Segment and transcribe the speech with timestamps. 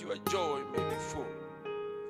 [0.00, 1.26] your joy may be full.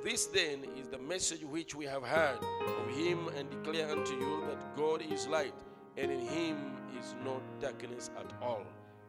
[0.04, 4.44] This then is the message which we have heard of Him and declare unto you
[4.48, 5.54] that God is light,
[5.96, 6.56] and in Him
[6.98, 8.64] is no darkness at all.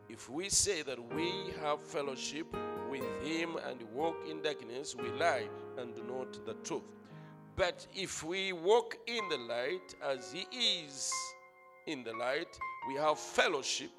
[0.09, 1.31] If we say that we
[1.62, 2.47] have fellowship
[2.90, 5.47] with Him and walk in darkness, we lie
[5.78, 6.96] and do not the truth.
[7.56, 10.47] But if we walk in the light as He
[10.84, 11.11] is
[11.85, 12.57] in the light,
[12.88, 13.91] we have fellowship.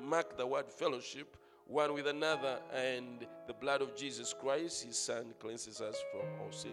[0.00, 1.36] Mark the word fellowship
[1.68, 6.50] one with another, and the blood of Jesus Christ, His Son, cleanses us from all
[6.50, 6.72] sin.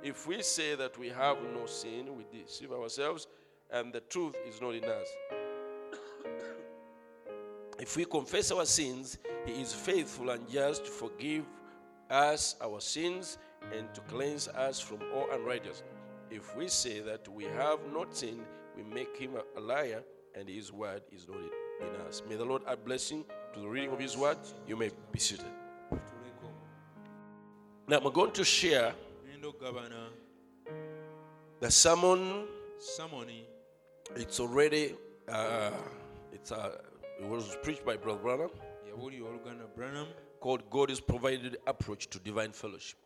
[0.00, 3.26] If we say that we have no sin, we deceive ourselves,
[3.70, 5.08] and the truth is not in us.
[7.80, 11.44] if we confess our sins, He is faithful and just to forgive
[12.08, 13.38] us our sins
[13.76, 15.82] and to cleanse us from all unrighteousness.
[16.30, 18.44] If we say that we have not sinned,
[18.76, 20.04] we make Him a liar,
[20.36, 21.38] and His word is not
[21.80, 22.22] in us.
[22.28, 23.24] May the Lord add blessing
[23.58, 24.38] to the reading of His word.
[24.66, 25.46] You may be seated.
[27.88, 28.92] Now, I'm going to share
[31.60, 32.44] the sermon.
[34.16, 34.94] It's already,
[35.28, 35.70] uh,
[36.32, 36.78] it's uh,
[37.20, 38.50] it was preached by Brother Branham
[38.88, 40.06] yabuulirwa oluganda branham
[40.40, 42.98] called God is Provided Approach to Divine Fellowship.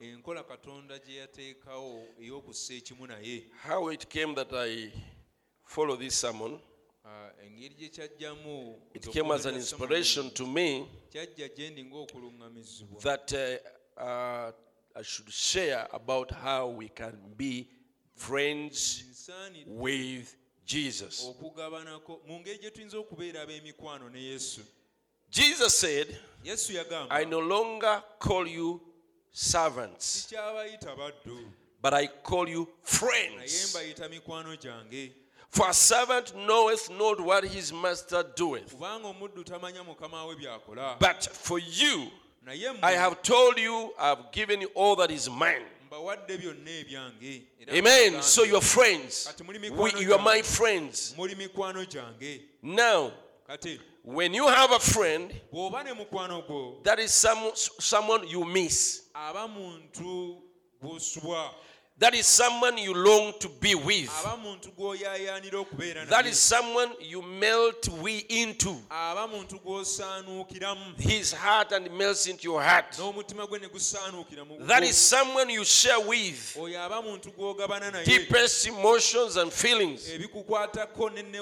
[0.00, 4.92] enkola katonda gye yateekawo ey'okussa ekimu naye How it came that I
[5.64, 6.58] follow this sermon,
[7.04, 14.52] Kyajjamu it came as an inspiration to me kyajja gye ndi ng'okuluŋŋamizibwa that uh, uh,
[14.96, 17.68] I should share about how we can be
[18.16, 19.04] friends
[19.66, 21.24] with Jesus.
[21.28, 24.60] okugabanako mu ngeri gye tuyinza okubeera ab'emikwano ne yesu
[25.34, 26.16] Jesus said,
[27.10, 28.80] I no longer call you
[29.32, 30.32] servants,
[31.82, 33.74] but I call you friends.
[35.54, 38.72] Mbayita mikwano gyange For a servant knoweth not what his master doeth.
[38.74, 42.10] kubanga omuddu tamanya mukama we by'akola But for you,
[42.82, 45.64] I have told you, I've given you all that is mine.
[45.90, 48.22] mbawadde byonna ebyange Era Amen.
[48.22, 49.32] So you're friends.
[49.76, 51.14] We, you are my friends.
[51.16, 53.12] muli mikwano gyange Now,
[54.04, 59.02] when you have a friend, bw'oba ne mukwano gwo that is some, someone you miss.
[62.00, 64.10] Aba muntu gw'osubwa That is someone you long to be with.
[64.24, 68.76] aba muntu gw'oyaayaanira okubeera That is someone you melt we into.
[68.90, 72.98] aba muntu gw'osaanuukiramu His heart and melts into your heart.
[72.98, 76.56] n'omutima gwe ne gusaanuukira mu That is someone you share with.
[76.58, 80.10] oyo aba muntu gw'ogabana naye Deepest emotions and feelings,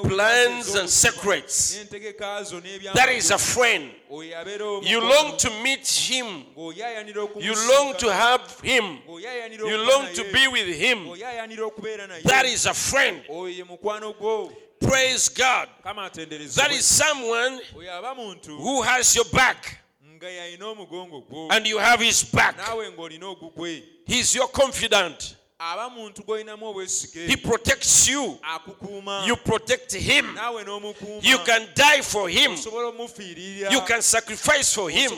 [0.09, 1.79] plans and secrets.
[2.95, 3.91] That is a friend.
[4.11, 6.45] You long to meet him.
[6.57, 8.99] You long to have him.
[9.09, 10.99] You long to be with him.
[11.07, 13.23] ng'oyaayanira okubeera naye That is a friend.
[13.29, 15.69] oyo ye mukwano gwo Praise God.
[15.85, 19.79] That is someone oyo aba muntu who has your back
[20.17, 22.57] nga yalina omugongo gwo and you have his back.
[22.57, 25.37] naawe ng'olina ogugwe He's your confidant.
[25.63, 28.39] Aba muntu gw'olinamu obwesige He protects you.
[29.27, 30.27] You protect him.
[31.23, 32.57] You can die for him.
[33.71, 35.13] You can sacrifice for him.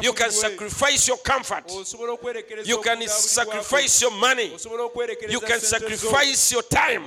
[0.00, 1.70] You can sacrifice your comfort.
[2.64, 4.52] You can sacrifice your money.
[5.28, 7.04] You can sacrifice your time.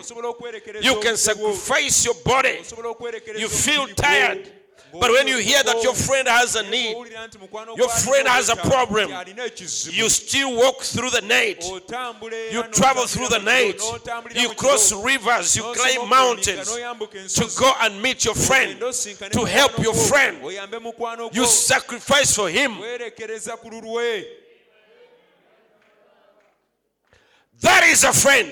[0.81, 2.61] You can sacrifice your body.
[3.37, 4.51] You feel tired.
[4.99, 6.95] But when you hear that your friend has a need,
[7.75, 9.11] your friend has a problem,
[9.91, 11.63] you still walk through the night.
[12.51, 13.81] You travel through the night.
[14.35, 15.55] You cross rivers.
[15.55, 16.71] You climb mountains
[17.35, 20.37] to go and meet your friend, to help your friend.
[21.33, 22.77] You sacrifice for him.
[27.61, 28.51] That is a friend.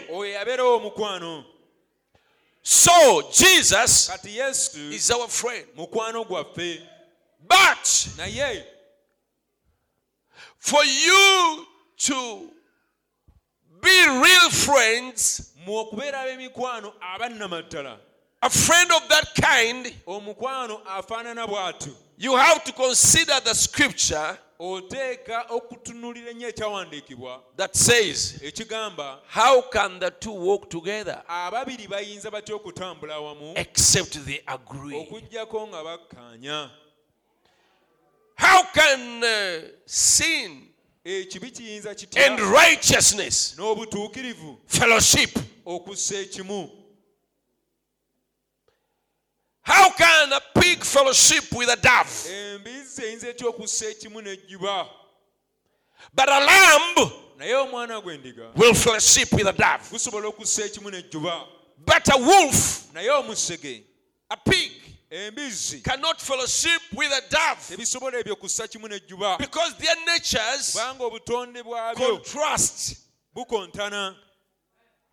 [2.63, 4.09] Oyo yabeerawo omukwano So Jesus
[4.75, 5.65] is our friend.
[7.47, 8.09] But
[10.59, 11.65] for you
[11.97, 12.49] to
[13.81, 17.97] be real friends, mu okubeera ab'emikwano abannamaddala
[18.43, 21.93] a friend of that kind, omukwano afaanana bw'atyo.
[22.17, 27.43] you have to consider the scripture oteeka okutunuulira ennyo ekyawandiikibwa.
[27.57, 31.23] That says, ekigamba How can the two walk together?
[31.27, 33.53] ababiri bayinza batya okutambula awamu?
[33.55, 34.95] Except they agree?
[34.95, 36.69] okugjako nga bakkaanya.
[38.35, 40.69] How can uh, sin
[41.05, 45.39] ekibi kiyinza and kitya righteousness n'obutuukirivu fellowship?
[45.65, 46.69] okussa ekimu?
[49.65, 50.41] How can a
[50.75, 52.29] pig fellowship with a dove?
[52.29, 54.87] embizzi eyinza etya okussa ekimu n'ejjuba
[56.13, 59.89] But a lamb naye omwana gw'endiga will fellowship with a dove.
[59.91, 61.45] gusobola okussa ekimu n'ejjuba
[61.85, 62.87] But a wolf,
[64.29, 64.71] a pig,
[65.11, 70.77] embizzi cannot fellowship with a dove tebisobola ebyo kussa kimu n'ejjuba because their natures
[71.95, 72.95] contrast.
[73.35, 74.15] bukontana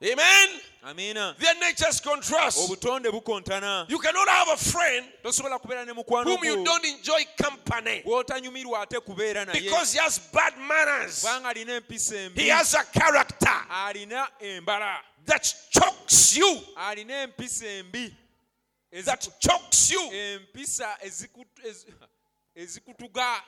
[0.02, 0.48] Amen.
[0.82, 2.58] amiina Their natures contrast.
[2.58, 7.22] obutonde bukontana You cannot have a friend tosobola kubeera ne mukwano whom you don't enjoy
[7.36, 11.20] company gw'otanyumirwa ate kubeera naye because he has bad manners.
[11.22, 18.14] kubanga alina empisa He has a character alina embala that chokes you, alina empisa embi
[19.04, 20.00] that chokes you.
[20.12, 21.94] empisa ezikutu-
[22.56, 23.42] ezikutuga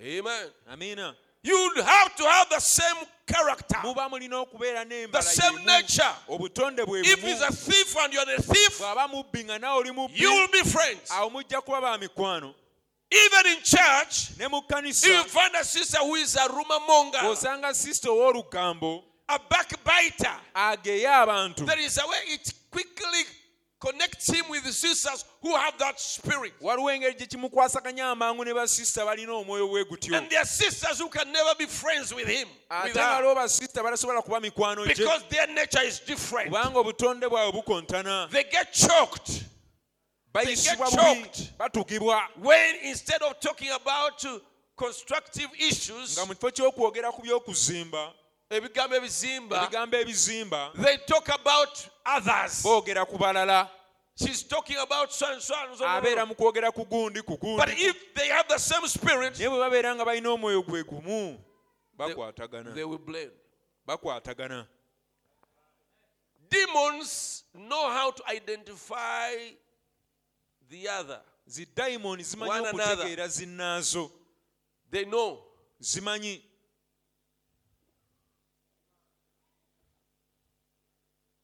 [0.00, 0.50] Amen.
[0.66, 6.14] amiina You have to have the same character, muba mulina okubeera the same nature.
[6.28, 10.30] If he's a thief and you're the thief, bw'aba mubbi nga nawe oli mubbi you
[10.30, 11.10] will be friends.
[11.10, 12.54] awo mujja kuba ba mikwano.
[13.10, 18.08] Even in church, if you find a sister who is a rumor monger, osanga sisita
[18.08, 20.36] ow'olugambo a backbiter,
[21.64, 23.24] there is a way it quickly
[23.82, 26.52] connects him with the sisters who have that spirit.
[26.60, 30.98] waliwo engeri gye kimukwasaganya amangu ne basisita balina omwoyo bwe gutyo And there are sisters
[31.00, 32.48] who can never be friends with him,
[32.84, 36.48] with ate her, waliwo basisita batasobola kuba mikwano gye because their nature is different.
[36.50, 39.42] kubanga obutonde bwabwe bukontana They get choked
[40.34, 41.58] bayisibwa get bubi choked.
[41.58, 44.38] batugibwa when instead of talking about uh,
[44.76, 48.12] constructive issues, nga mu kifo ky'okwogera ku by'okuzimba
[48.56, 52.62] ebigambo ebizimba, ebigambo ebizimba they talk about others.
[52.62, 53.68] boogera ku balala
[54.14, 55.84] She's talking about so and so and so.
[55.86, 59.58] abeera mu kwogera ku gundi ku But if they have the same spirit, naye bwe
[59.58, 61.38] babeera nga balina omwoyo gwe gumu
[61.96, 63.32] bakwatagana they will blend.
[63.86, 64.66] bakwatagana
[66.50, 69.32] Demons know how to identify
[70.68, 71.20] the other.
[71.48, 72.92] zidayimoni zimanyi One another.
[72.94, 74.10] okutegeera zinnaazo
[74.90, 75.42] They know.
[75.80, 76.42] zimanyi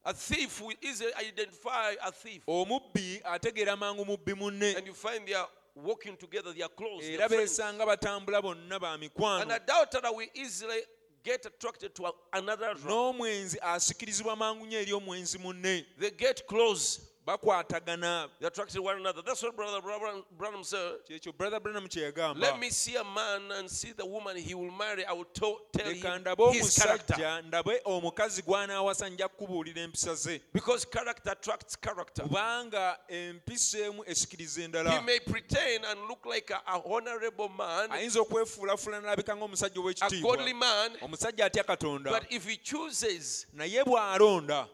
[0.09, 2.43] A thief will easily identify a thief.
[2.49, 7.03] omubbi ategeera mangu mubbi munne And you find they are walking together, they are close.
[7.03, 7.59] They era are friends.
[7.59, 10.81] beesanga batambula bonna ba And mikwano a doubter will easily
[11.23, 12.75] get attracted to another.
[12.87, 17.01] n'omwenzi asikirizibwa mangu nnyo eri omwenzi munne They get close.
[17.29, 19.23] Bakwatagana They attract one another.
[19.23, 20.93] That's what Brother Branham- Branham said.
[21.09, 24.55] kyekyo brother branam kye yagamba Let me see a man and see the woman he
[24.55, 25.05] will marry.
[25.05, 27.15] I will to- tell leka ndabe his character.
[27.15, 32.25] omusajja ndabe omukazi gw'anaawasa nja kukubuulira empisa ze Because character attracts character.
[32.25, 38.21] kubanga empisa emu esikiriza He may pretend and look like a, a honorable man, ayinza
[38.21, 43.85] okwefuulafula n'alabika ng'omusajja a godly ow'ekitiibwa man, omusajja atya katonda but if he chooses naye
[43.85, 44.67] bw'alonda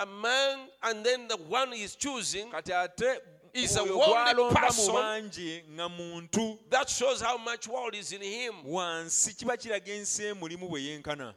[0.00, 2.50] a man and then the one he's choosing,
[3.52, 4.94] Is a worldly person.
[4.94, 8.54] bangi nga muntu that shows how much world is in him.
[8.64, 11.34] wansi kiba kiraga ensi emulimu bwe yenkana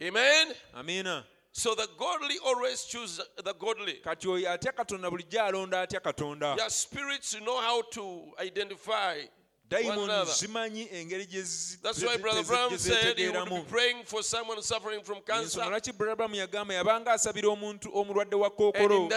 [0.00, 1.24] Amen.
[1.52, 4.00] So the godly always choose the godly.
[4.04, 9.22] kati oyo atya katonda bulijjo alonda atya katonda Their spirits know how to identify
[9.70, 12.42] dayimoni zimanyi engeri gye zi- That's why ze- Brother
[12.78, 15.60] ze- said he would praying for someone suffering from cancer.
[15.60, 19.08] lwaki braburamu yagamba yabanga asabira omuntu omulwadde wa kookolo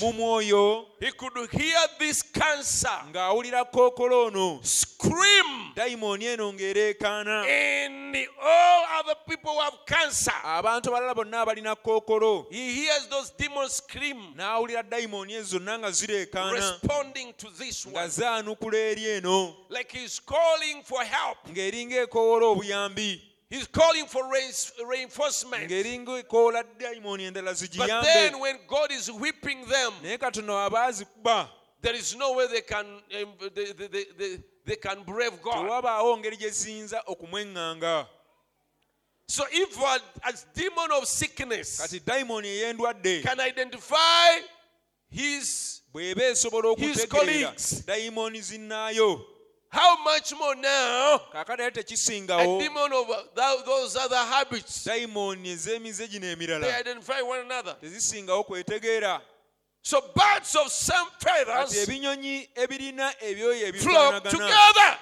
[0.00, 2.90] mu mwoyo he could hear this cancer.
[3.12, 4.60] ng'awulira kookolo ono.
[4.62, 5.72] Scream.
[5.76, 7.46] dayimoni eno ng'ereekaana.
[7.46, 13.06] And the- all other people who have cancer, abantu abalala bonna abalina kookolo he hears
[13.08, 16.52] those demons scream, n'awulira dayimoni ezo zonna nga zireekaana.
[16.52, 19.27] Responding to this nga zaanukula eri eno
[19.68, 21.38] Like he's calling for help.
[21.48, 23.20] ng'eringa obuyambi
[23.50, 24.22] He's calling for
[24.86, 25.70] reinforcement.
[25.70, 31.48] ng'eringa ekoowola dayimoni endala But then when God is whipping them, naye katono aba azikuba
[31.80, 35.64] there is no way they can um, they, they, they, they, can brave God.
[35.66, 38.06] tewabaawo ngeri gye ziyinza okumweŋŋanga
[39.30, 44.40] So if a, a demon of sickness kati dayimoni ey'endwadde can identify
[45.10, 47.52] his bw'eba esobola okutegeera
[48.40, 49.24] zinnaayo
[49.70, 51.20] how much more now?
[51.34, 53.06] A demon of
[53.66, 54.84] those other habits.
[54.86, 57.76] Dayimoni ez'emize gino they identify one another.
[59.82, 64.98] So birds of same feathers ebinyonyi ebirina ebyoyo flock together.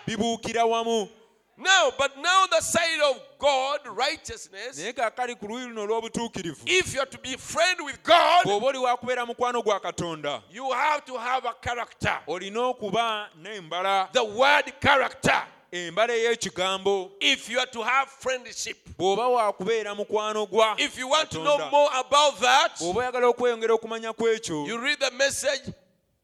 [1.58, 6.92] Now, but now the side of God, righteousness, naye kaakali ku luuyi luno olw'obutuukirivu if
[6.94, 11.04] you are to be friend with God, bw'oba oli wakubeera mukwano gwa katonda you have
[11.06, 12.18] to have a character.
[12.28, 15.42] olina okuba n'embala The word character.
[15.72, 18.76] embala ey'ekigambo If you are to have friendship.
[18.98, 23.74] bw'oba waakubeera mukwano gwa If you want to know more about that, bw'oba oyagala okweyongera
[23.74, 25.72] okumanya ku ekyo you read the message,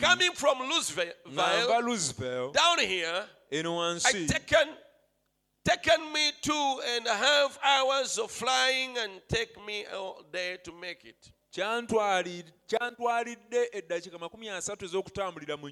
[0.00, 4.68] coming from Louisville nga nva Roosevelt down here, eno I wansi taken
[5.64, 10.72] taken me two and a half hours of flying and take me all day to
[10.72, 11.32] make it.
[11.52, 15.68] kyantwali- kyantwalidde eddakiika makumi asatu ez'okutambulira mu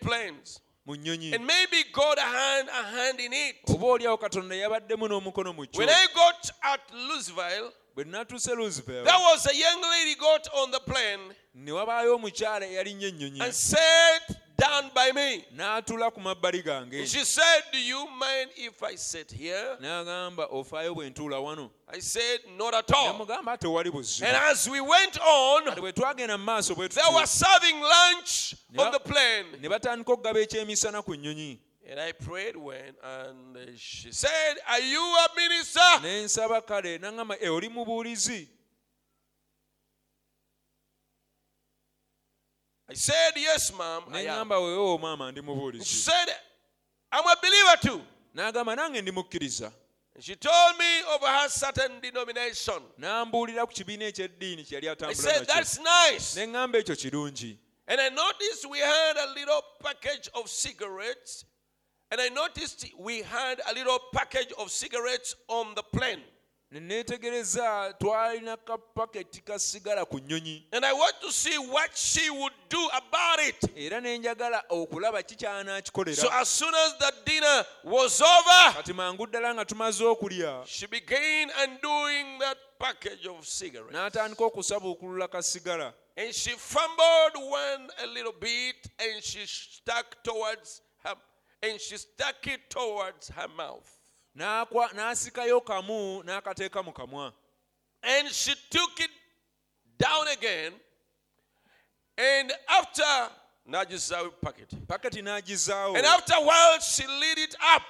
[0.00, 0.60] planes.
[0.86, 3.56] Mu nnyonyi And maybe God had a hand in it.
[3.68, 5.78] oba oliawo katonda yabaddemu n'omukono mu kyo.
[5.80, 10.70] When I got at Louisville, bwe natuuse Roosevelt there was a young lady got on
[10.70, 13.40] the plane ne wabaayo omukyala eyalinnye ennyonyi.
[13.42, 15.44] and sat down by me.
[15.54, 19.76] n'atuula ku mabbali gange And she said, Do you mind if I sit here?
[19.80, 23.12] n'agamba ofaayo bwe ntuula wano I said, Not at all.
[23.12, 27.02] namugamba tewali buzibu And as we went on, kati bwe twagenda mu maaso bwe they
[27.14, 29.46] were serving lunch on the plane.
[29.60, 31.58] ne batandika okugaba ekyemisana ku nnyonyi
[31.88, 36.00] And I prayed when, and she said, Are you a minister?
[36.02, 38.48] ne nsaba kale n'agamba e oli mubuulizi
[42.88, 44.02] I said, Yes, ma'am.
[44.12, 44.48] I am.
[44.50, 46.28] weewo maama ndi She mubuulizi said,
[47.12, 48.02] I'm a believer too.
[48.34, 49.72] n'agamba nange ndi mukkiriza
[50.14, 52.82] And she told me of her certain denomination.
[52.98, 56.36] n'ambuulira ku kibiina eky'eddiini kye yali I atambula said, nakyo That's nice.
[56.36, 61.44] ne ŋŋamba ekyo kirungi And I noticed we had a little package of cigarettes.
[62.10, 66.22] And I noticed we had a little package of cigarettes on the plane.
[66.70, 72.28] Ne neetegereza twalina kapaketi ka sigala ku nnyonyi And I want to see what she
[72.30, 73.70] would do about it.
[73.76, 75.22] era ne njagala okulaba
[76.14, 80.86] So as soon as the dinner was over, kati mangu ddala nga tumaze okulya she
[80.86, 83.92] began undoing that package of cigarettes.
[83.94, 90.80] n'atandika okusabuukulula ka sigala And she fumbled one a little bit and she stuck towards
[91.04, 91.14] her
[91.62, 93.86] and she stuck it towards her mouth.
[94.36, 97.32] N'asikayo kamu n'akateeka mu kamwa
[98.02, 99.10] And she took it
[99.98, 100.72] down again.
[102.18, 103.02] And after
[103.68, 104.68] Najisawi packet.
[104.86, 107.82] paketi n'agizaawo And after a while she lit it up.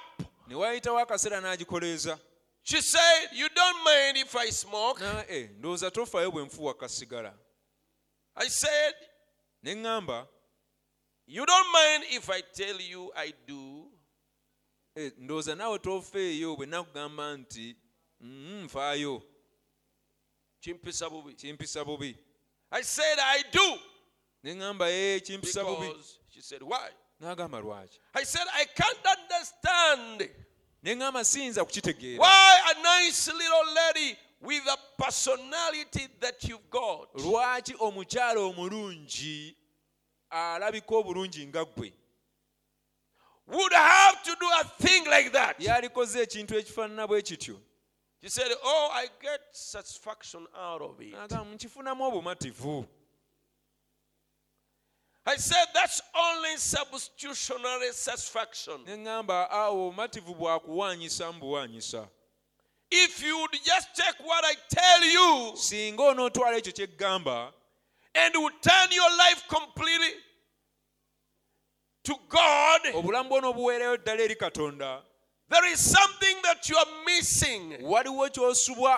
[0.47, 2.19] ne wayitawo akaseera n'agikoleeza
[2.63, 4.99] She said, You don't mind if I smoke?
[5.01, 7.33] Na- eh, ndowooza tofaayo bwe nfuwa kasigala
[8.35, 8.93] I said,
[9.63, 10.27] ne ŋŋamba
[11.27, 13.86] You don't mind if I tell you I do?
[14.97, 17.75] Eh, ndowooza naawe tofeeyo bwe nakugamba nti
[18.19, 19.21] "Mm, nfaayo.
[20.59, 21.33] Chimpisa bubi.
[21.33, 22.17] kimpisa bubi.
[22.71, 23.79] I said, I do.
[24.43, 25.93] ne ŋŋamba ee kimpisa bubi.
[27.21, 27.99] N'agamba lwaki?
[28.13, 30.29] I said, I can't understand.
[30.83, 32.19] Ne ŋŋamba siyinza kukitegeera.
[32.19, 37.13] Why a nice little lady with a personality that you've got?
[37.15, 39.55] Lwaki omukyala omulungi
[40.29, 41.93] alabika obulungi nga ggwe
[43.47, 45.59] would have to do a thing like that.
[45.59, 47.59] yalikoze ekintu ekifaanana bwe kityo
[48.21, 51.13] She said, Oh, I get satisfaction out of it.
[51.13, 52.85] n'agamba nkifunamu obumativu
[55.25, 58.83] I said, That's only substitutionary satisfaction.
[58.85, 62.07] ne ŋŋamba awo obumativu bwakuwaanyisa mu
[62.89, 67.53] If you would just take what I tell you singa onootwala ekyo kye ggamba
[68.15, 70.15] and would turn your life completely
[72.07, 75.01] to God, obulamu bwo n'obuweerayo ddala eri katonda.
[75.49, 77.77] there is something that you are missing.
[77.81, 78.97] waliwo ky'osubwa.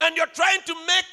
[0.00, 1.06] And you're trying to make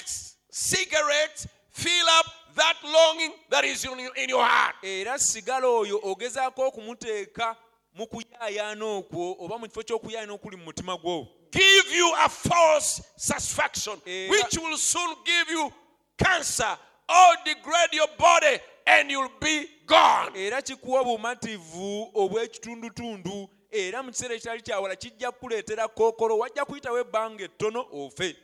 [0.50, 4.76] cigarettes fill up that longing that is in your, in your heart.
[4.82, 7.56] era sigala oyo ogezaako okumuteeka
[7.94, 11.26] mu kuyaayaana okwo oba mu kifo ky'okuyaayaana okuli mu mutima gwo.
[11.50, 15.72] Give you a false satisfaction, which will soon give you
[16.16, 16.78] cancer.
[17.08, 20.30] Or degrade your body, and you'll be gone.
[20.36, 21.00] era kikuwa
[22.14, 28.36] obw'ekitundutundu era mu kiseera ekitali kyawala kijja kukuleetera kookolo wajja kuyitawo ebbanga ettono ofe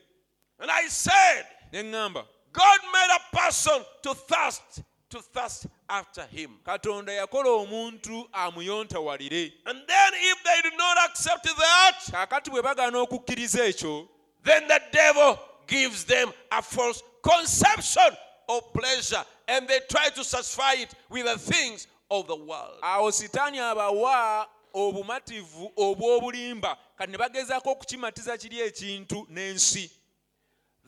[0.60, 6.58] And I said, ne ŋŋamba God made a person to thirst, to thirst after him.
[6.64, 12.98] katonda yakola omuntu amuyontawalire And then if they do not accept that, kaakati bwe bagaana
[12.98, 14.08] okukkiriza ekyo
[14.44, 18.16] then the devil gives them a false conception
[18.48, 22.78] of pleasure and they try to satisfy it with the things of the world.
[22.82, 29.90] awo sitaani abawa obumativu obw'obulimba kati ne bagezaako okukimatiza kiri ekintu n'ensi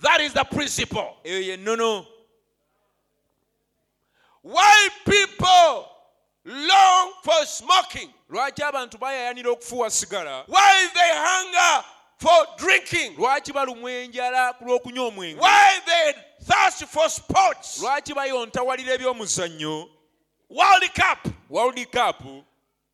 [0.03, 1.17] That is the principle.
[1.25, 2.07] eyo yennono
[4.43, 5.89] Why people
[6.45, 11.85] long for smoking, lwaki abantu bayayanira okufuwa sigala why they hunger
[12.21, 15.41] for drinking, lwaki balumwa enjala ku lw'okunywa omwenge?
[15.41, 19.89] Why they thirst for sports, lwaki bayontawalira eby'omuzannyo?
[20.49, 22.23] World Cup, world cup.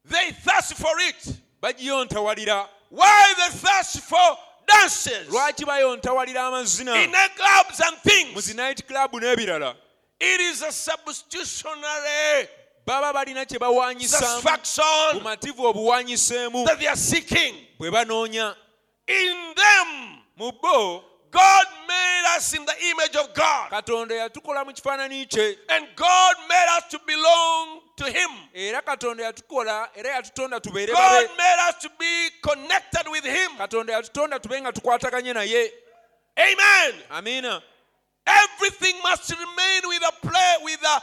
[0.04, 1.40] They thirst for it.
[1.62, 5.28] bagiyontawalira Why they thirst for dances?
[5.28, 6.94] Lwaki bayontawalira amazina?
[7.04, 8.44] In clubs and mu things.
[8.44, 9.74] zi night club n'ebirala.
[10.20, 12.48] It is a substitutionary
[12.86, 16.66] baba balina kye bawaanyisaamu satisfaction bumativu obuwaanyiseemu
[17.78, 18.54] bwe banoonya
[19.08, 24.72] In them, mu bo God made us in the image of God, katonda yatukola mu
[24.72, 25.56] kifaananyi kye.
[25.68, 28.30] And God made us to belong to Him.
[28.54, 31.36] era katonda yatukola era yatutonda tubeere God babe.
[31.36, 33.50] made us to be connected with Him.
[33.58, 35.70] katonda yatutonda tube nga tukwataganye naye.
[36.38, 36.94] Amen.
[37.10, 37.62] amiina
[38.26, 41.02] Everything must remain with a play, with a,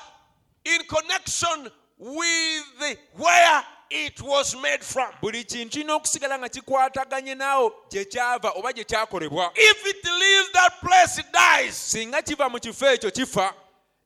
[0.66, 3.64] in connection with the, where
[3.94, 5.10] it was made from.
[5.22, 10.52] buli kintu kirina okusigala nga kikwataganye naawo gye kyava oba gye kyakolebwa If it leaves
[10.54, 11.76] that place, it dies.
[11.76, 13.54] singa kiva mu kifo ekyo kifa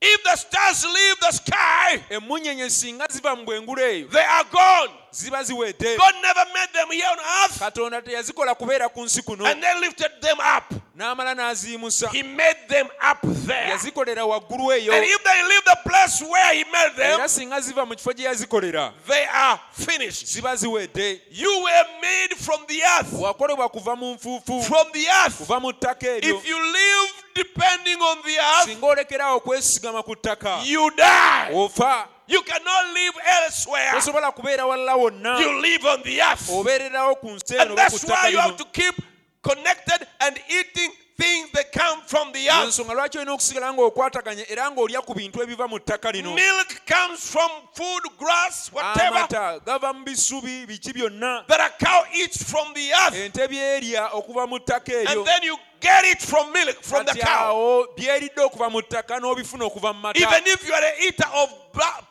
[0.02, 4.94] If the stars leave the sky, emunyenye singa ziva mu bwengulu eyo they are gone.
[5.12, 9.46] ziba ziwedde God never made them here on earth katonda teyazikola kubeera ku nsi kuno
[9.46, 10.74] and then lifted them up.
[10.98, 13.70] N'amala n'aziyimusa He made them up there.
[13.70, 17.62] yazikolera waggulu eyo And if they leave the place where He made them, era singa
[17.62, 20.26] ziva mu kifo gye yazikolera they are finished.
[20.28, 23.14] ziba ziwedde You were made from the earth.
[23.14, 25.38] wakolebwa kuva mu nfuufu From the earth.
[25.38, 30.16] kuva mu ttaka eryo If you live depending on the earth, singa olekeraawo okwesigama ku
[30.16, 31.54] ttaka you die.
[31.54, 33.92] ofa You cannot live elsewhere.
[33.94, 36.50] tosobola kubeera walala wonna You live on the earth.
[36.50, 38.96] obeererawo ku nsi eno And that's why you have to keep
[39.42, 42.66] connected and eating things that come from the earth.
[42.68, 47.32] ensonga lwaki olina okusigala ng'okwataganye era ng'olya ku bintu ebiva mu ttaka lino Milk comes
[47.32, 52.74] from food, grass, whatever amata gava mu bisubi biki byonna that a cow eats from
[52.74, 53.16] the earth.
[53.16, 57.14] ente byerya okuva mu ttaka eryo And then you get it from milk, from the
[57.14, 57.54] cow.
[57.54, 60.20] awo byeridde okuva mu ttaka n'obifuna okuva mu mata.
[60.20, 61.54] Even if you are an eater of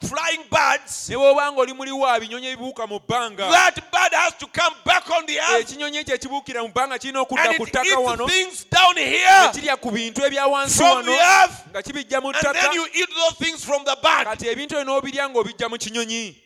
[0.09, 4.47] flying birds, ne bw'oba nga oli muliwo binyonyi ebibuuka mu bbanga that bird has to
[4.47, 5.61] come back on the earth.
[5.61, 9.51] ekinyonyi ekyo ekibuukira mu bbanga kirina okudda and it eats things down here.
[9.53, 13.09] kirya ku bintu ebya wansi from the earth, nga kibijja mu and then you eat
[13.09, 14.27] those things from the bird.
[14.27, 16.43] kati ebintu ebyo n'obirya ng'obijja mu kinyonyi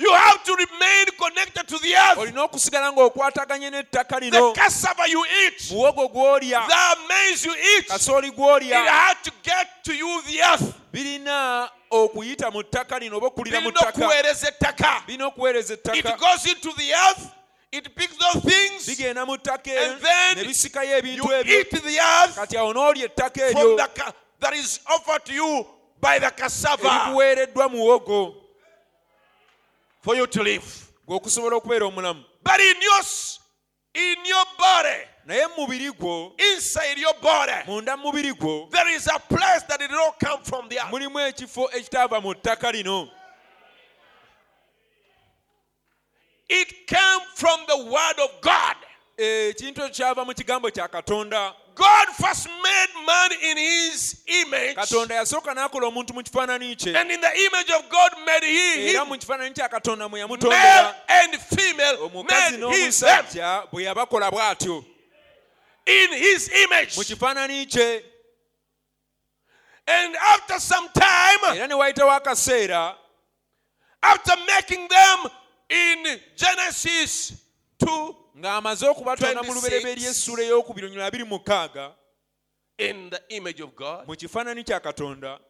[0.00, 2.18] You have to remain connected to the earth.
[2.18, 6.68] olina okusigala ng'okwataganye n'ettaka The cassava you eat, muwogo gw'olya.
[6.68, 10.74] the maize you eat, kasooli it gw'olya had to get to you, the earth.
[10.92, 13.90] birina okuyita mu ttaka lino oba okulira mu ttaka.
[13.98, 15.02] okuweereza ettaka.
[15.06, 17.32] birina okuweereza It ettaka goes into the earth,
[17.72, 21.60] it picks those things, bigenda mu ttaka eryo And then ne bisikayo you ebintu ebyo.
[21.60, 25.32] eat the earth kati awo n'olya ettaka from eryo the ca- that is offered to
[25.34, 25.66] you
[26.00, 26.88] by the cassava.
[26.88, 28.34] Erikuweereddwa muwogo
[30.00, 30.64] for you to live.
[31.06, 33.02] gw'okusobola okubeera omulamu But in your,
[33.94, 39.18] in your body, naye mubiri gwo inside your body, munda mubiri gwo there is a
[39.18, 40.90] place that it all come from the earth.
[40.90, 43.08] mulimu ekifo ekitaava mu ttaka lino
[46.50, 48.76] It came from the word of God.
[49.18, 54.74] Eh, ekintu ekyo kyava mu kigambo kya katonda God first made man in his image.
[54.76, 58.90] katonda yasooka n'akola omuntu mu kifaananyi kye And in the image of God made he
[58.90, 59.08] era him.
[59.08, 63.82] mu kifaananyi kya katonda mwe Male yamutondera and female omukazi made he them n'omusajja bwe
[63.84, 64.84] yabakola bw'atyo
[65.86, 66.94] in his mu image.
[67.06, 68.02] kifaananyi kye
[69.90, 72.94] And after some time, era ne wayitawo akaseera
[74.02, 75.18] after making them
[75.70, 77.32] in Genesis
[77.82, 79.54] 2, ng'amaze okubatonda mu 26.
[79.54, 81.94] lubereberye essula ey'okubiri onyolo abiri mukaaga
[82.78, 84.06] in the image of God.
[84.08, 85.40] mu kifaananyi kya katonda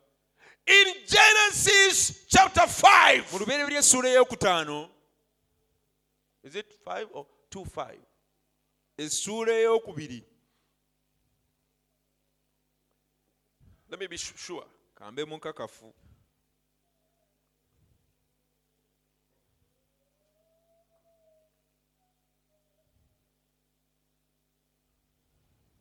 [0.66, 4.90] In Genesis chapter 5, mu lubereberye essula ey'okutaano
[6.42, 7.98] is it 5 or 2 5?
[8.98, 10.24] essuula ey'okubiri
[13.90, 14.66] Let me be su- sure.
[14.94, 15.94] kambe mukakafu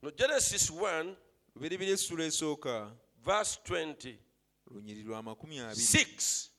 [0.01, 1.15] No, Genesis 1,
[1.55, 2.91] lubereberye essula esooka
[3.25, 4.15] verse 20.
[4.71, 6.49] lunyiri lwa makumi abiri 6.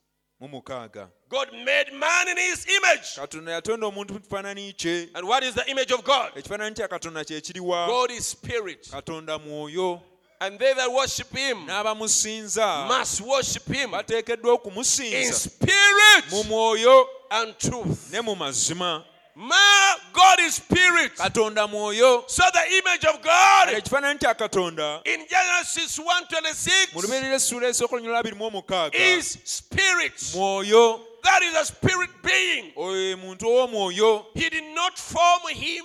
[0.41, 3.15] mu mukaaga God made man in his image.
[3.17, 6.33] katonda yatonda omuntu mu kifaananyi kye And what is the image of God?
[6.37, 8.91] ekifaananyi kya katonda kye kiriwa God is spirit.
[8.91, 10.01] katonda mwoyo
[10.41, 17.59] And they that worship him n'abamusinza must worship him bateekeddwa in mu spirit mwoyo and
[17.59, 18.13] truth.
[18.13, 19.05] ne mu mazima
[19.41, 21.15] Ma, God is spirit.
[21.15, 27.35] katonda mwoyo So the image of God ekifaananyi kya katonda in Genesis mu 1:26 lubeerera
[27.35, 30.15] essula esooka olunyolo omukaaga is spirit.
[30.35, 32.73] mwoyo That is a spirit being.
[32.77, 35.85] oyo muntu ow'omwoyo He did not form him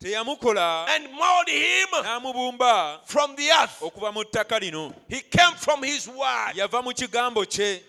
[0.00, 3.80] teyamukola and mold him n'amubumba from the earth.
[3.82, 6.54] okuva mu ttaka lino He came from his word.
[6.54, 7.82] yava mu kigambo kye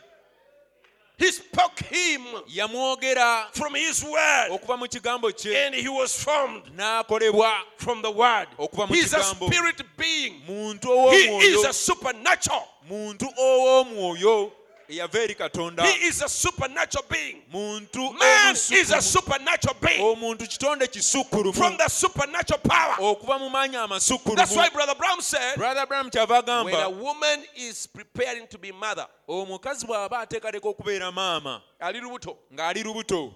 [1.20, 4.50] He spoke him yamwogera from his word.
[4.52, 8.48] okuva mu kigambo kye And he was formed n'akolebwa from the word.
[8.58, 10.42] Okuva mu He's a spirit being.
[10.48, 12.64] muntu He is a supernatural.
[12.90, 14.52] muntu ow'omwoyo
[14.90, 17.42] eyava eri katonda He is a supernatural being.
[17.54, 20.02] muntu Man is a supernatural being.
[20.02, 22.96] omuntu kitonde From the supernatural power.
[23.00, 28.48] okuva mu maanyi That's why Brother Branham said, brother kyava when a woman is preparing
[28.48, 33.34] to be mother, omukazi bw'aba ateekateeka okubeera maama ali lubuto, ng'ali lubuto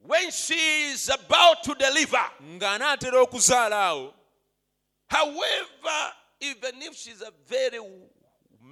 [0.00, 0.54] when she
[0.92, 4.14] is about to deliver, ng'anaatera okuzaala awo
[5.08, 7.78] however, even if she's a very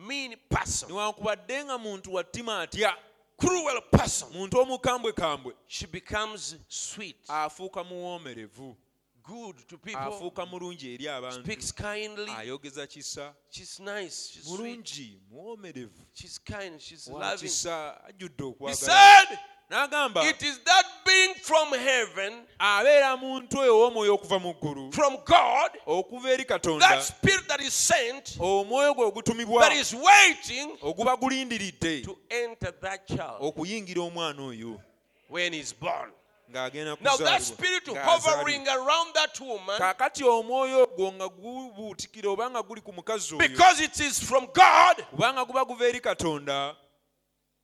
[0.07, 2.97] mean person, newankubadde nga muntu wa ttima atya?
[3.37, 8.77] Cruel person, muntu omukambwekambwe she becomes sweet, afuuka muwoomerevu.
[9.23, 11.43] Good to people, afuuka mulungi eri abantu.
[11.45, 12.31] Speaks kindly.
[12.37, 13.35] ayogeza kisa.
[13.51, 16.03] She's nice, she's sweet, mulungi muwoomerevu.
[16.12, 17.38] She's kind, she's loving.
[17.38, 18.77] kisa ajjudde He okwagala.
[18.77, 19.38] said,
[19.70, 25.16] n'agamba It is that being from heaven, abeera muntu oyo ow'omwoyo okuva mu ggulu from
[25.24, 30.77] God, okuva eri katonda that spirit that is sent, omwoyo gwe ogutumibwa that is waiting
[30.83, 34.81] oguba gulindiridde to enter that child okuyingira omwana oyo
[35.29, 36.11] when he's born.
[36.50, 42.62] ng'agenda Now, that spirit hovering around that woman, kaakati omwoyo ogwo nga gubuutikira oba nga
[42.62, 46.77] guli ku mukazi oyo because it is from God, kubanga guba guva eri katonda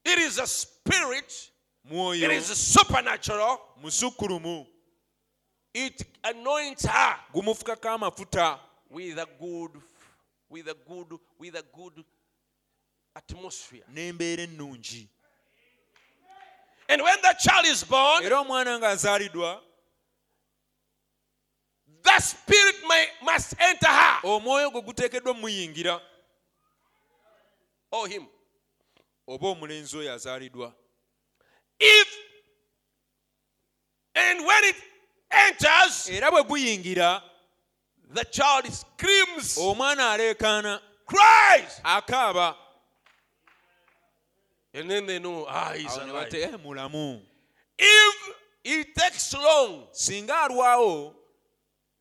[0.03, 1.50] it is a spirit,
[1.83, 3.59] mwoyo it is supernatural.
[3.77, 4.67] musukkulumu
[5.73, 9.71] It anoints her gumufukako amafuta with a good,
[10.49, 12.03] with a good, with a good
[13.15, 13.83] atmosphere.
[13.93, 15.07] n'embeera ennungi
[16.89, 19.61] And when the child is born, era omwana ng'azaaliddwa
[22.03, 24.19] that spirit may, must enter her.
[24.23, 26.01] omwoyo gwe guteekeddwa muyingira.
[27.91, 28.27] Or him.
[29.27, 30.73] oba omulenzi oyo azaaliddwa
[31.83, 32.07] If
[34.13, 34.75] and when it
[35.31, 37.21] enters, era bwe guyingira
[38.13, 42.55] the child screams, omwana aleekaana cries, akaaba.
[44.73, 46.33] And then they know, ah, he's alive.
[46.33, 47.21] "Eh, mulamu.
[47.77, 48.29] If
[48.63, 51.13] it takes long, singa alwawo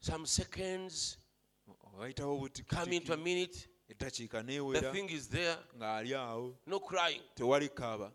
[0.01, 1.17] some seconds,
[1.99, 8.13] wayitawo come into a minute, the thing is there, no crying, tewali kaaba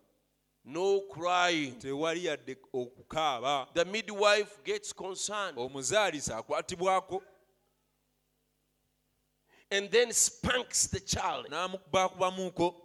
[0.65, 1.79] no crying.
[1.79, 3.67] tewali yadde okukaaba.
[3.73, 5.57] The midwife gets concerned.
[5.57, 7.21] Omuzaalisa akwatibwako
[9.71, 12.75] and then spanks the child, n'amukubakubamuuko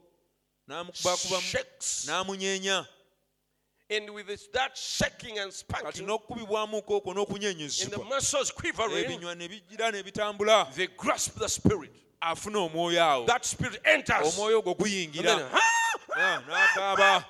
[0.68, 2.86] n'amukubakubamu shakes, n'amunyeenya.
[3.92, 9.20] And with that shaking and spanking, and the muscles quivering,
[10.76, 11.90] they grasp the spirit.
[12.22, 14.38] That spirit enters.
[14.38, 14.54] And
[15.12, 15.60] then, "Ah!"
[16.16, 17.26] Ah, "Ah."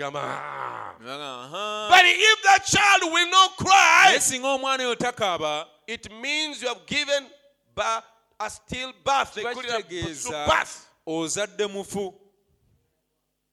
[0.00, 0.94] Ah.
[1.90, 6.68] But if that child will not cry, naye singa omwana oyo takaaba it means you
[6.68, 7.26] have given
[7.74, 8.04] birth,
[8.40, 9.34] a still birth.
[9.34, 10.88] They kiba call it a birth.
[11.06, 12.14] ozadde mufu.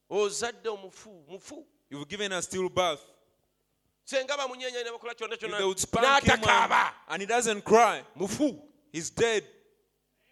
[0.10, 1.63] Ozadde omufu mufu.
[1.89, 3.04] You've given a still birth.
[4.06, 5.34] Senga bamunyenya ne bakola kyonna.
[5.34, 8.60] If they kyonna would spank him n'atakaaba and he doesn't cry mufu.
[8.91, 9.43] he's dead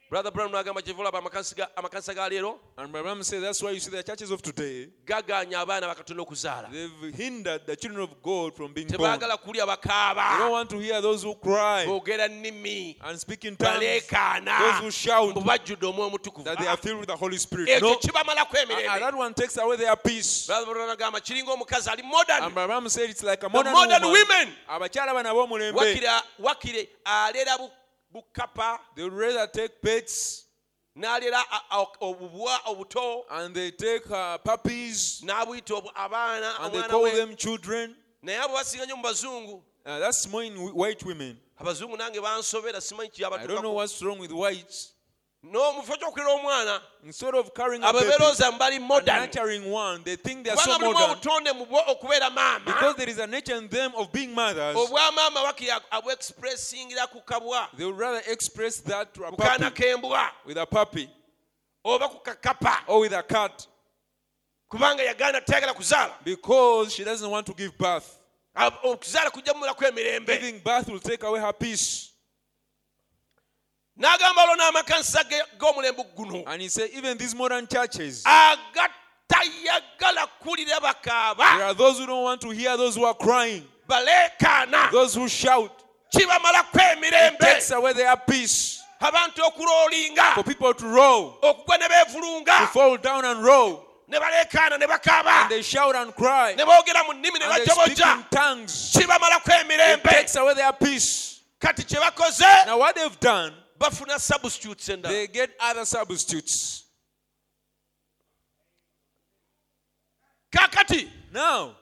[0.10, 2.58] brother Branham kyevulaba amakanisa ga- leero.
[2.78, 4.88] And Branham said that's why you see the churches of today.
[5.06, 6.72] Gaganya abaana bakatonda okuzaala.
[6.72, 9.20] They've hindered the children of God from being born.
[9.20, 12.98] They tebaagala kulya don't bakaaba want to hear those who cry boogera nnimi.
[13.04, 13.80] and speak in tongues.
[13.80, 16.44] Those who shout mbu bajjudde omwoyo omutukuvu.
[16.46, 17.70] that they are filled with the Holy Spirit.
[17.70, 17.96] Ekyo no.
[17.98, 19.00] kibamalako and emirembe.
[19.00, 20.48] that one takes away their peace.
[20.48, 22.44] Brother Branham agamba kiringa omukazi ali modern.
[22.44, 24.26] And Branham said it's like a the modern, modern woman.
[24.30, 24.54] women.
[24.70, 25.74] Abakyala bano ab'omulembe.
[25.74, 27.70] Wakire wakire alera bu-
[28.14, 28.80] bukapa.
[28.96, 30.46] They would rather take pets
[30.98, 31.44] n'alera
[32.02, 33.24] obubwa obuto.
[33.32, 37.96] and they take uh, puppies n'abuyita abaana and they call them children.
[38.24, 39.62] Naye abo basinga nnyo mu bazungu.
[39.86, 41.38] Uh, that's more in white women.
[41.60, 44.94] Abazungu nange bansobera simanyi I don't know what's wrong with whites
[45.44, 49.72] n'omufo ky'okulera omwana Instead of carrying a baby beerowooza mbali and modern.
[49.72, 51.18] one, they think they are so kubanga mulimu modern.
[51.18, 52.66] obutonde mu bo okubeera maama.
[52.66, 57.68] Because there is a nature in them of being mothers, obwamaama wakiri abwexpressingira ku kabwa.
[57.78, 60.30] they would rather express that to a ku kaana k'embwa.
[60.46, 61.10] with a puppy
[61.86, 62.80] oba ku kakapa.
[62.88, 63.68] or with a cat.
[64.72, 66.12] Kubanga yagaana tayagala kuzaala.
[66.24, 68.20] Because she doesn't want to give birth.
[68.56, 70.26] Okuzaala kujja mumulaku emirembe.
[70.26, 72.12] Giving birth will take away her peace.
[74.00, 75.24] N'agamba olwo n'amakanisa
[75.58, 81.98] g'omulembe guno And he said, even these modern churches, agatayagala kuwulira there bakaaba are those
[82.00, 85.72] who don't want to hear those who are crying, baleekaana those who shout.
[86.14, 88.82] kibamalako emirembe takes away their peace.
[89.02, 90.34] abantu okuloolinga.
[90.36, 94.86] For people to roll, okugwa ne to beevulunga fall down and roll, ne baleekaana ne
[94.86, 95.42] bakaaba.
[95.44, 98.30] And they shout and cry, ne boogera mu nnimi ne and they speak in bajobojja
[98.30, 98.94] tongues.
[98.96, 101.42] kibamalako emirembe takes away their peace.
[101.60, 102.46] kati kye bakoze
[103.80, 106.84] Now, what they've bafuna substitutes endala uh, they get other substitutes.
[110.52, 111.76] kakati Now,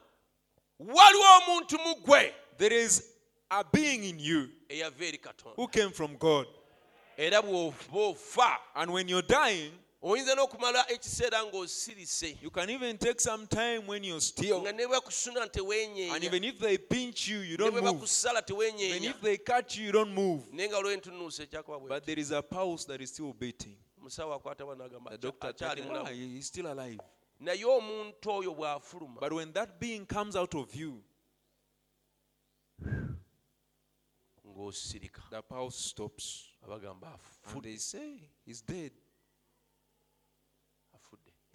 [0.80, 3.04] waliwo omuntu mu ggwe there is
[3.52, 6.48] a being in you eyava eri katonda who came from God.
[7.18, 9.72] era bw'oba ofa And when you're dying,
[10.08, 14.62] oyinza n'okumala ekiseera ng'osirise you can even take some time when you're still.
[14.62, 17.94] nga ne bwekusuna And tewenyeenya even if they pinch you, you ne don't bwe move.
[18.00, 20.44] bakusala Even tewenyeenya if they cut you, you don't move.
[20.54, 23.78] naye nga olwentunuusa ekyakuba bwe But there is a pulse that is still beating.
[24.00, 24.38] omusawo
[24.78, 27.00] n'agamba The doctor akyali tells you, "Ah, mulamu he's still alive.
[27.40, 31.04] naye omuntu oyo bw'afuluma But when that being comes out of you,
[34.46, 36.46] ng'osirika the pulse stops.
[36.64, 38.92] abagamba And afudde they say, he's dead.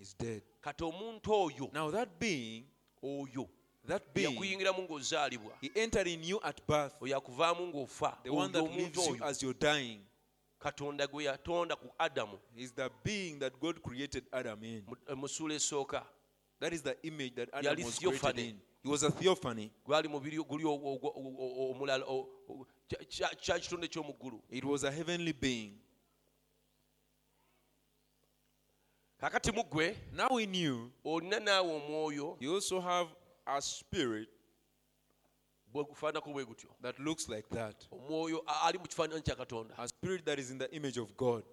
[0.00, 0.42] He's dead.
[0.62, 2.64] kati omuntu oyo Now that being,
[3.04, 3.46] oyo
[3.86, 6.94] that being, yakuyingiramu ng'ozaalibwa he entered in you at birth.
[7.02, 10.00] oyo akuvaamu ng'ofa The one that omuntu leaves you oyo as you're dying
[10.58, 14.84] katonda gwe yatonda ku adamu is the being that God created Adam in.
[14.88, 16.02] mu- eh, mu ssuula esooka
[16.60, 18.48] That is the image that Adam Yali was created theophany.
[18.50, 18.60] in.
[18.82, 19.70] He was a theophany.
[19.86, 22.04] gwali mubiri guli omulala
[22.88, 25.78] kya- kitonde ky'omu ggulu It was a heavenly being.
[29.20, 33.10] Kakati mu ggwe Now in you, olina naawe omwoyo you also have
[33.46, 34.28] a spirit
[35.66, 37.86] bwe gufaanako bwe gutyo that looks like that.
[37.92, 41.44] omwoyo ali mu kifaananyi kya katonda A spirit that is in the image of God.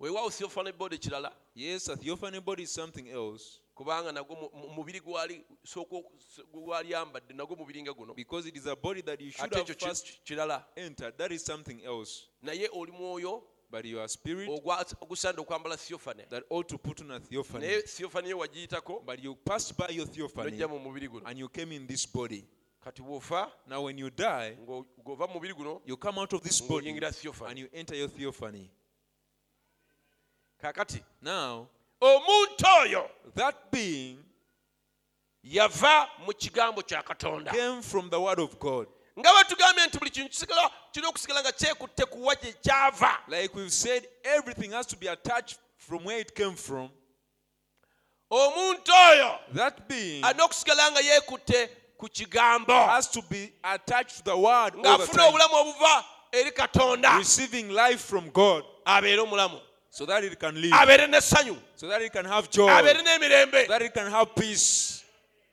[0.00, 4.68] weewaawo theophany body kirala Yes, a theophany body is something else kubanga nagwo mu- mu-
[4.68, 6.12] mubiri gwali sooka oku-
[6.52, 9.74] gwali ayambadde nagwo mubiri nga guno because it is a body that you should have
[9.78, 11.16] first kirala entered.
[11.16, 12.24] That is something else.
[12.42, 17.18] naye oli mwoyo But your spirit ogusaana okwambala theophany that ought to put on a
[17.20, 17.66] theophany.
[17.66, 21.38] naye theophany yo wagiyitako But you passed by your theophany n'ojja mu mubiri guno and
[21.38, 22.44] you came in this body.
[22.84, 26.42] kati bw'ofa Now, when you die, ng'o- ng'ova mu mubiri guno you come out of
[26.42, 28.68] this body and you enter your theophany.
[30.60, 31.66] kaakati Now,
[32.00, 34.18] omuntu oyo that being
[35.42, 38.86] yava mu kigambo kya katonda came from the word of God.
[39.18, 43.54] Nga bwe tugambye nti buli kintu kisigala kirina okusigala nga kyekutte kuwa gye kyava Like
[43.54, 46.90] we've said, everything has to be attached from where it came from.
[48.30, 52.86] omuntu oyo That being alina okusigala nga yeekutte ku kigambo.
[52.88, 57.18] has to be attached to the word ng'afuna obulamu obuva eri katonda.
[57.18, 58.64] Receiving life from God.
[58.86, 59.60] Abeere omulamu.
[59.90, 61.56] So that it can live, abeere n'essanyu.
[61.76, 63.66] So that it can have joy, abeere n'emirembe.
[63.66, 65.04] So that it can have peace.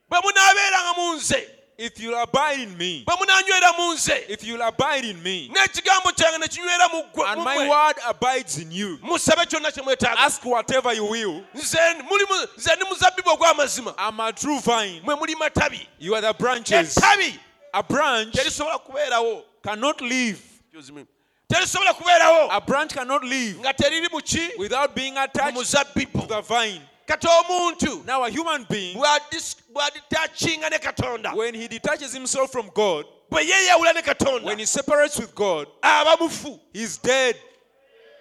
[0.10, 1.50] bwe munaabeeranga mu nze
[1.82, 6.12] If you'll abide in me, bwe munaanywera mu nze if you'll abide in me, n'ekigambo
[6.12, 10.18] kyange ne kinywera mu ggwe and my word abides in you, musabe kyonna kye mwetaaga
[10.20, 11.42] ask whatever you will.
[11.56, 11.78] nze
[12.10, 12.26] muli
[12.58, 15.02] nze ndi muzabbibu ogw'amazima I'm a true vine.
[15.06, 16.98] mwe muli matabi You are the branches.
[16.98, 17.40] ettabi
[17.74, 20.40] A branch terisobola kubeerawo cannot live.
[20.66, 21.06] Excuse me.
[21.48, 26.42] terisobola kubeerawo A branch cannot live nga teriri mu ki without being attached to the
[26.42, 26.82] vine.
[27.10, 28.06] Kati omuntu.
[28.06, 31.36] Now, a human being, bw'aditakinga ne katonda.
[31.36, 34.44] when he detaches himself from God, bwe yeeyawula ne katonda.
[34.44, 36.60] when he separates with God, aba mufu.
[36.72, 37.36] he's dead.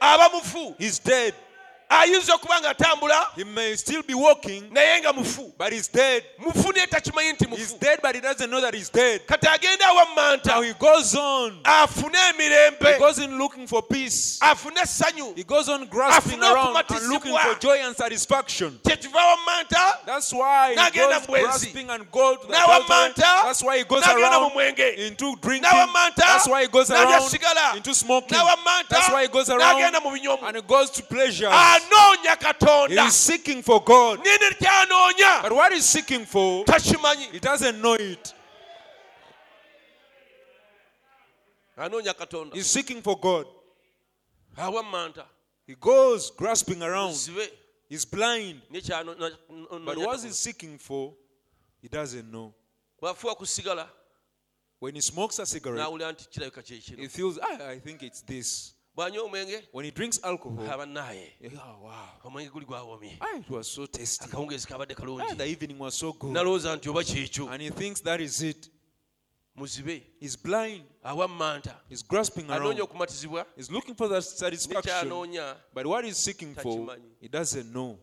[0.01, 0.75] aba mufu.
[0.79, 1.35] He's dead.
[1.89, 6.23] Ayinza okuba nga atambula He may still be walking, naye nga mufu but he's dead.
[6.39, 9.27] mufu naye takimanyi nti He's dead, but he doesn't know that he's dead.
[9.27, 11.61] kati agenda awa Now he goes on.
[11.65, 14.39] afune He emirembe goes in looking for peace.
[14.43, 18.79] afune essanyu He goes on grasping around and looking for joy and satisfaction.
[18.85, 23.13] kyekiva wa manta That's why he goes grasping and go to the adultery.
[23.17, 25.71] That's why he goes n'agenda mu around mwenge into drinking.
[26.17, 28.37] That's why he goes around into smoking.
[28.91, 31.49] That's why he goes around and he goes to pleasures.
[31.51, 34.19] Ah, anoonya katonda He's seeking for God.
[34.25, 38.35] nini kyanoonya But what he's seeking for, takimanyi he doesn't know it.
[41.77, 43.47] anoonya katonda He's seeking for God.
[44.57, 45.27] awa manta
[45.67, 47.11] He goes grasping around.
[47.13, 47.49] muzibe
[47.91, 48.61] He's blind.
[48.71, 51.15] But what he's seeking for,
[51.81, 52.53] he doesn't know.
[54.79, 58.21] When he smokes a cigarette, n'awulira nti kirabika kyekino he feels, ah, I think it's
[58.23, 58.75] this.
[58.99, 64.25] Bw'anywa omwenge When he drinks alcohol, oh, omwenge guli gwawomye Ah, it was so tasty.
[64.25, 66.33] akawungeezi kabadde Ah, kalungi the evening was so good.
[66.33, 68.71] nalowooza nti oba kyekyo And he thinks that is it.
[69.57, 70.83] muzibe He's blind.
[71.89, 75.09] He's grasping anoonya okumatizibwa He's looking for that satisfaction.
[75.75, 77.99] But what he's seeking for, he doesn't know.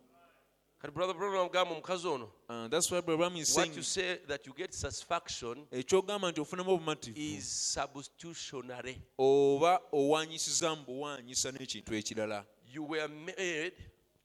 [0.86, 4.20] Kati brother Branham agamba omukazi ono Uh, that's why Abraham is what saying, you say
[4.28, 7.18] that you get satisfaction ekyogamba nti ofunamu obumativu.
[7.18, 9.02] is substitutionary.
[9.18, 12.46] Oba owanyisiza mu buwanyisa n'ekintu ekirala.
[12.74, 13.74] You were made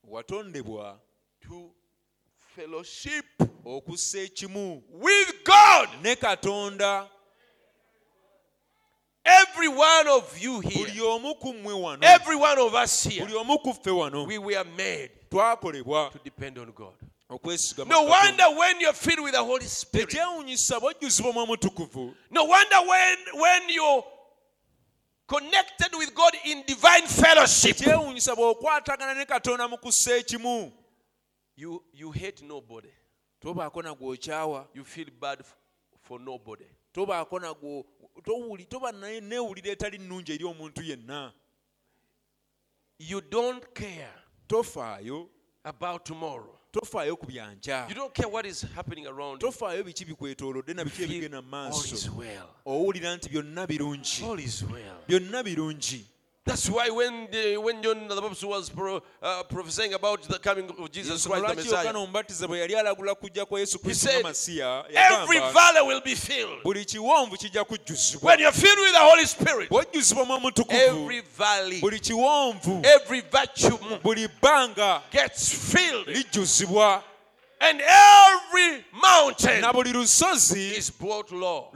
[0.05, 1.01] watondebwa
[1.41, 1.71] to
[2.55, 3.25] fellowship
[3.65, 5.89] okussa ekimu with god.
[6.03, 7.09] ne katonda
[9.25, 13.27] every one of you here buli omu ku mmwe wano every one of us here
[13.27, 16.95] buli omu ku ffe wano we were made to depend on god.
[17.87, 22.15] no wonder when you're filled with the holy spirit tekyewunyisa bw'ojjuzibwa mu mutukuvu.
[22.31, 24.05] no wonder when when you're
[25.27, 30.73] connected with god in divine fellowship tekyewunyisa bw'okwatagana ne katonda mu kussa ekimu.
[31.57, 32.89] you you hate nobody.
[33.41, 35.45] Tobaako nagwe okyawa you feel bad
[36.03, 37.85] for nobody tobaako nagwo
[38.69, 41.33] toba naye neewulira etali nnungi eri omuntu yenna.
[42.99, 44.13] You don't care
[44.49, 45.29] tofaayo
[45.65, 46.57] about tomorrow.
[46.73, 47.89] tofaayo ku byankya
[49.39, 52.11] tofaayo biki bikwetoolodde na biki ebigenda mu maaso.
[52.67, 54.23] owulira nti byonna birungi.
[55.09, 56.07] Byonna birungi
[56.47, 60.71] That's why when the, when John the Baptist was pro, uh, prophesying about the coming
[60.79, 64.25] of Jesus Christ the Messiah, omubatiza bwe yali alagula kujja kwa yesu he said,
[64.89, 66.63] every valley will be filled.
[66.63, 71.21] buli kiwonvu kijja kujjuzibwa When you're filled with the Holy Spirit, bw'ojjuzibwa mu omutukuvu every
[71.39, 71.81] valley,
[72.85, 73.23] every
[74.29, 76.09] bbanga gets filled,
[77.61, 79.63] and every mountain
[80.77, 81.69] is brought low.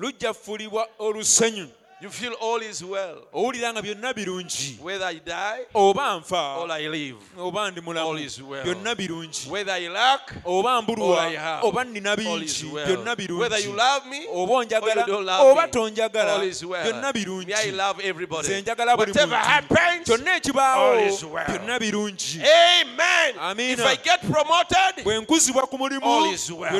[2.01, 5.67] Lujja fuulibwa olusenyu You feel all is well, owulira nga byonna birungi whether I die
[5.75, 8.65] oba nfa or I live, oba ndi mulamu All is well.
[8.65, 12.73] byonna birungi whether I lack oba or mbulwa I have, oba nnina all is bingi
[12.73, 12.87] well.
[12.87, 16.85] byonna Whether you love me oba onjagala don't love oba tonjagala all is well.
[16.93, 18.49] byonna birungi Me, I love everybody.
[18.49, 21.47] nze njagala buli Whatever happens, kyonna ekibaawo all is well.
[21.47, 23.35] byonna birungi Amen.
[23.41, 23.73] Amina.
[23.73, 26.77] If I get promoted, bwe nkuzibwa ku mulimu all is well.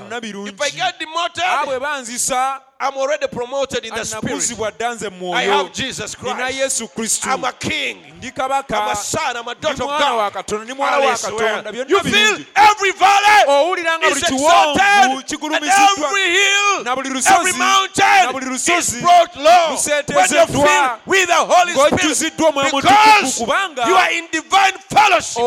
[0.47, 4.25] If I get demoted, a bwe banzisa I'm already promoted in the spirit.
[4.25, 7.27] anakuzibwa dda nze I have Jesus Christ.
[7.27, 7.97] I'm a king.
[8.39, 9.37] I'm a son.
[9.37, 10.33] I'm a daughter of God.
[10.33, 11.63] katonda ndi mwana All wa is well.
[11.63, 13.45] katonda You feel every valley
[14.11, 15.25] is exalted, and
[15.65, 16.85] every hill,
[17.27, 18.37] every mountain
[18.77, 19.77] is brought low.
[20.09, 23.41] When you're filled with the Holy Spirit, ng'ojjuziddwa omwoyo mutukuvu because
[23.89, 25.43] you are in divine fellowship.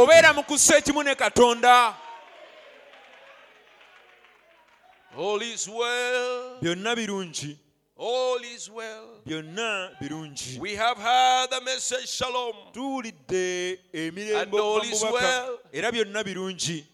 [6.62, 7.58] Byonna birungi.
[7.98, 9.22] All is well.
[9.26, 10.60] byonna birungi.
[12.74, 14.58] Tuwulidde emirembe
[15.74, 16.86] era byonna birungi.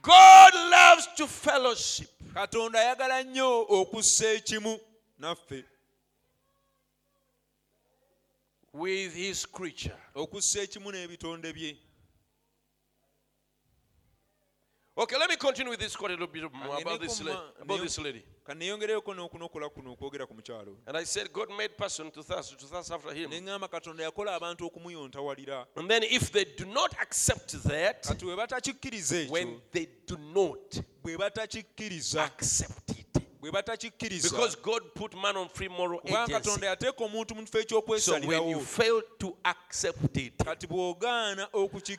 [0.00, 2.08] God loves to fellowship.
[2.34, 4.80] katonda ayagala nnyo okussa ekimu
[5.18, 5.64] naffe.
[8.72, 9.98] With his creature.
[10.14, 11.87] okussa ekimu n'ebitonde bye
[15.00, 17.80] Okay, let me continue with this quote a little bit more about this, la- about
[17.80, 18.24] this lady.
[18.44, 22.66] kaneyongereyoko n'okunokola kuno okwogera ku mukyalo And I said, God made person to thirst, to
[22.66, 23.30] thirst after him.
[23.30, 28.24] ne ŋŋamba katonda yakola abantu okumuyontawalira And then if they do not accept that, kati
[28.24, 33.07] bwe batakikkiriza when ekyo they do not bwe batakikkiriza accept it,
[33.40, 34.30] bwe batakikkiriza.
[34.30, 36.32] Because God put man on free moral agency.
[36.32, 41.48] katonda yateeka omuntu mu kifo So when you fail to accept it, kati bw'ogaana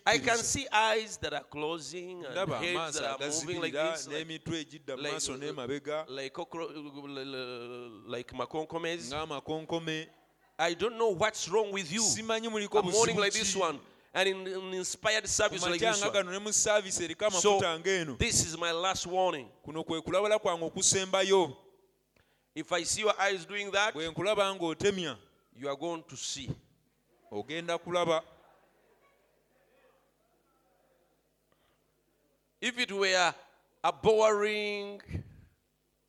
[0.05, 4.59] I can see eyes that are closing and heads that are moving like this, n'emitwe
[4.59, 6.05] egidda mu maaso n'emabega.
[6.09, 6.37] like,
[8.07, 9.09] like makonkomes.
[9.11, 10.07] ng'amakonkome
[10.61, 12.01] I don't know what's wrong with you.
[12.01, 13.79] muliko morning like this one,
[14.13, 16.13] and in an inspired service like this one.
[16.13, 17.59] gano ne mu So
[18.17, 19.47] this is my last warning.
[19.63, 21.55] kuno kwe kulabala kwange okusembayo
[22.55, 25.15] If I see your eyes doing that, bwe nkulaba ng'otemya
[25.55, 26.49] you are going to see.
[32.61, 33.33] If it were
[33.83, 35.01] a boring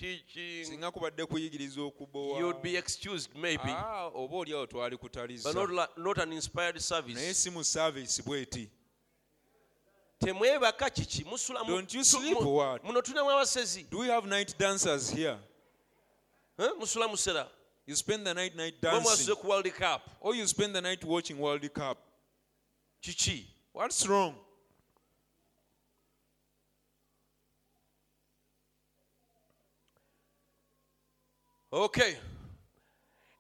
[0.01, 2.39] teaching, singa kubadde kuyigiriza okubowa.
[2.41, 7.35] You'd be excused maybe, Ah, oba oli twali but kutaliza not, an inspired naye service.
[7.35, 8.69] si mu saavisi bweti.
[10.19, 11.25] Temwebaka kiki?
[11.25, 13.87] Musula Don't you sleep mu- muno tulinamu abasezi.
[13.91, 15.39] Do we have night dancers here?
[16.79, 17.47] Musula musera.
[17.87, 19.35] You spend the night night dancing.
[19.45, 20.03] world cup.
[20.21, 21.99] Or you spend the night watching world cup.
[23.03, 24.35] Kiki what's wrong
[31.73, 32.17] okay.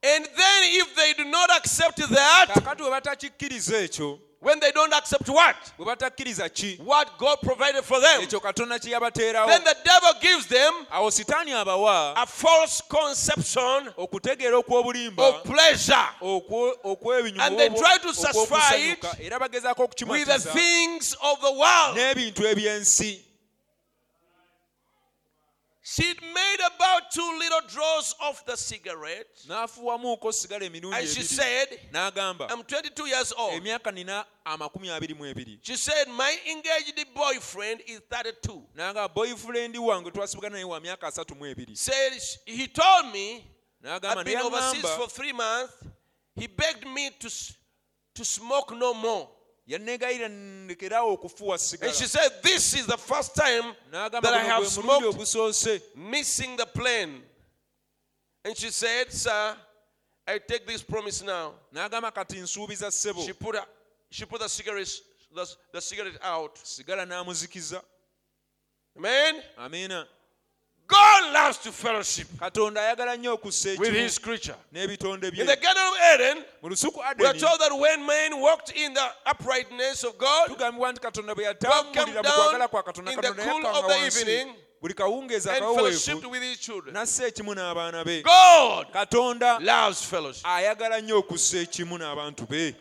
[0.03, 4.95] And then if they do not accept that kakati bwe batakikkiriza ekyo when they don't
[4.95, 5.57] accept what?
[5.79, 6.79] bwe batakkiriza ki?
[6.83, 8.23] What god provided for them.
[8.23, 9.47] Ekyo katonda kye yabateerawo.
[9.47, 14.11] Then the devil gives them awo sitaani abawa a false conception of
[15.45, 16.09] pleasure.
[17.41, 18.95] And they try to satisfy
[19.39, 21.99] bagezaako with the things of the world
[25.99, 29.27] eby'ensi made about two little draws of the cigarette.
[29.49, 33.63] N'afuwamuuko sigala emirundi and she said i'm 22 years old.
[33.63, 35.59] Emyaka nina amakumi abiri mu ebiri.
[35.63, 41.37] She said my engaged boyfriend is 32 n'agamba boyfriend wange twasibugana naye wa myaka asatu
[41.37, 41.77] mu ebiri.
[41.77, 42.13] Said
[42.47, 43.45] he told me
[43.85, 45.73] I've been overseas for three months.
[46.37, 47.31] He begged me to,
[48.15, 49.29] to smoke no more.
[49.71, 55.17] Yanneegayira ndekeraawo okufuwa And she said, This is the first time that I have smoked
[55.97, 57.23] missing the plane.
[58.45, 59.57] And she said, Sir,
[60.27, 61.55] I take this promise now.
[62.13, 63.67] kati nsuubiza ssebo She put, a,
[64.11, 65.01] she put the, cigarette,
[65.35, 66.59] the, the cigarette out.
[67.07, 67.83] n'amuzikiza
[68.97, 69.43] Amen.
[70.91, 74.57] God loves to fellowship katonda ayagala nnyo okussa with his creature.
[74.73, 78.41] n'ebitonde In the Garden of Eden, mu lusuku we are adeni told that when man
[78.41, 81.59] walked in the uprightness of God, tugambibwa nti katonda bwe God
[81.95, 84.55] came yatambulira mu down kwagala kwa katonda in the katonda cool of the wansi evening
[84.81, 86.95] buli kawungeezi and akaweweevu fellowshiped with his children.
[86.95, 90.47] nassa ekimu n'abaana be God katonda loves fellowship.
[90.47, 92.75] ayagala nnyo okussa ekimu n'abantu be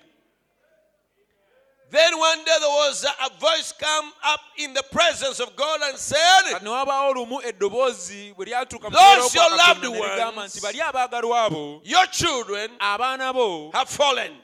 [1.91, 5.97] Then one day there was a, voice come up in the presence of God and
[5.97, 6.19] said,
[6.51, 10.55] kati ne wabaawo lumu eddoboozi bwe lyatuuka mu Those your loved Katonda ne ligamba ones-
[10.55, 11.81] nti bali abaagalwa abo?
[11.83, 14.37] Your children have fallen.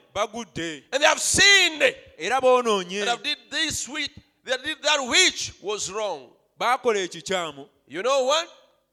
[0.92, 1.82] and they have sinned.
[1.82, 4.10] And have did this which
[4.44, 6.30] they did that which was wrong.
[7.88, 8.48] You know what?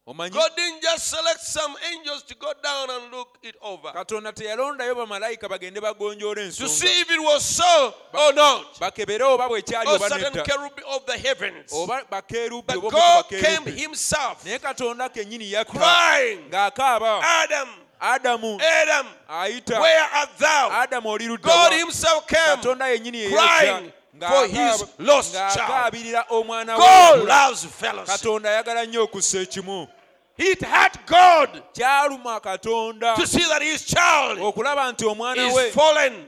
[0.05, 3.87] God didn't just select some angels to go down and look it over.
[3.93, 8.77] Katonda teyalondayo bamalayika bagende bagonjoola to see if it was so or not.
[8.81, 11.71] bakebere oba bwekyali Or certain cherub of the heavens.
[11.73, 15.71] oba bakerubi But oba God came Himself katonda kennyini yakka.
[15.71, 17.21] crying, ng'akaaba.
[17.23, 17.69] Adam,
[18.01, 18.59] adamu.
[18.61, 19.79] Adam, ayita.
[19.79, 20.69] Where art thou?
[20.85, 21.77] adamu oli ludda God wa?
[21.77, 22.39] Himself came.
[22.57, 23.85] katonda yennyini crying.
[23.85, 25.57] yeyajja for his lost child.
[25.57, 28.07] ng'akaabirira omwana we God loves fellowship.
[28.07, 29.87] katonda ayagala nnyo okussa ekimu
[30.35, 36.25] It had God to see that His child okulaba nti omwana we is fallen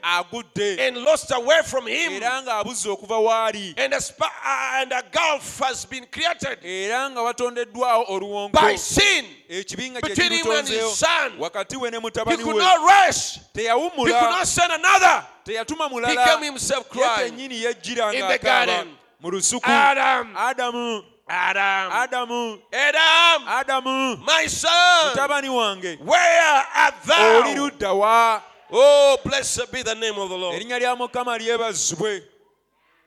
[0.79, 5.03] and lost away from Him, era ng'abuzze okuva waali and a, spa- uh, and a
[5.11, 9.25] gulf has been created era nga watondeddwawo oluwonko by sin.
[9.47, 9.95] between
[10.33, 11.31] him and his son.
[11.39, 13.39] wakati we ne He could not rest.
[13.55, 15.25] He could not send another.
[15.45, 17.31] Teyatuma mulala came himself ye crying.
[17.31, 18.87] kennyini yejjira in the ng'akaaba
[19.21, 19.69] mu lusuku.
[19.69, 21.03] Adam, adamu.
[21.27, 22.59] Adam, adamu.
[22.73, 24.25] Adam, adamu.
[24.25, 24.71] My son,
[25.15, 25.99] mutabani wange.
[25.99, 27.69] Where art oli thou?
[27.69, 28.41] ludda wa?
[28.71, 30.55] Oh, blessed be the name of the Lord.
[30.55, 32.23] erinnya lya mukama lyebazibwe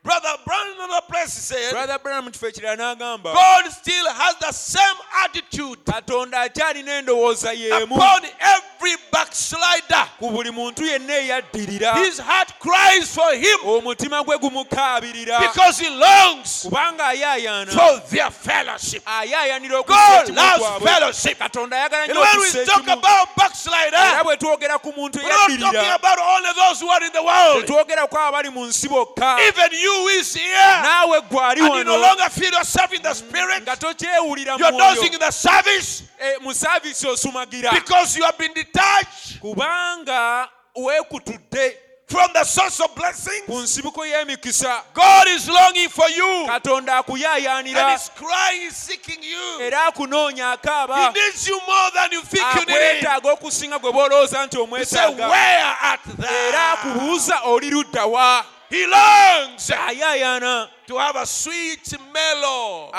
[0.02, 4.36] Brother Branham, in another place, said, brother branham mu kifo ekirala n'agamba God still has
[4.36, 5.84] the same attitude.
[5.84, 10.06] Katonda akyalina endowooza y'emu upon every backslider.
[10.18, 11.96] ku buli muntu yenna eyaddirira.
[12.04, 13.58] His heart cries for him.
[13.64, 19.02] Omutima gwe gumukaabirira because he longs kubanga ayaayaana for their fellowship.
[19.04, 21.38] ayaayanira God loves fellowship.
[21.38, 22.98] katonda ayagala And nnyo when we okussa talk ekimu.
[22.98, 26.88] about era backslider, bwe twogera ku muntu we're not talking eyaddirira about only those who
[26.88, 27.64] are in the world.
[27.64, 29.38] tetwogera ku abali mu nsi bokka.
[29.48, 29.87] Even you
[30.18, 33.62] is here, naawe and you no longer feel yourself in the spirit.
[33.62, 38.52] nga tokyewulira You're dozing in the service Eh, mu saavisi osumagira because you have been
[38.54, 41.76] detached kubanga weekutudde
[42.06, 43.44] from the source of blessings.
[43.46, 49.60] ku nsibuko y'emikisa God is longing for you, katonda and He's crying, He's seeking you.
[49.60, 53.00] era akunoonya He needs you more than you think you need.
[53.00, 53.06] Him.
[53.06, 56.72] akwetaaga okusinga gwe boolowooza nti He said, omwetaaga Where art era thou?
[56.72, 62.90] akubuuza oli ludda wa He longs to have a sweet mellow.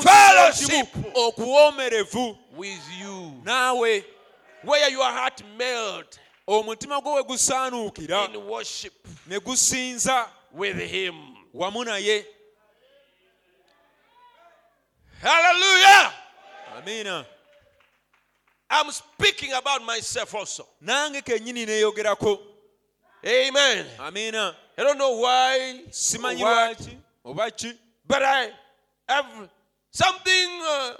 [0.00, 0.88] Fellowship.
[2.56, 3.32] with you,
[4.62, 6.18] where your heart melt.
[6.48, 8.34] Omutima gwo we gusaanuukira.
[8.34, 9.06] In worship.
[9.26, 10.28] Ne gusinza.
[10.52, 11.14] With Him.
[11.54, 12.24] wamu naye.
[15.20, 16.12] Hallelujah.
[16.76, 17.26] amiina
[18.70, 20.66] I'm speaking about myself also.
[23.24, 23.86] Nange kennyini neeyogerako Amen.
[23.98, 27.72] amiina I don't know why, simanyi lwaki oba ki
[28.06, 28.50] but I
[29.08, 29.48] have
[29.92, 30.48] something.
[30.62, 30.96] Uh,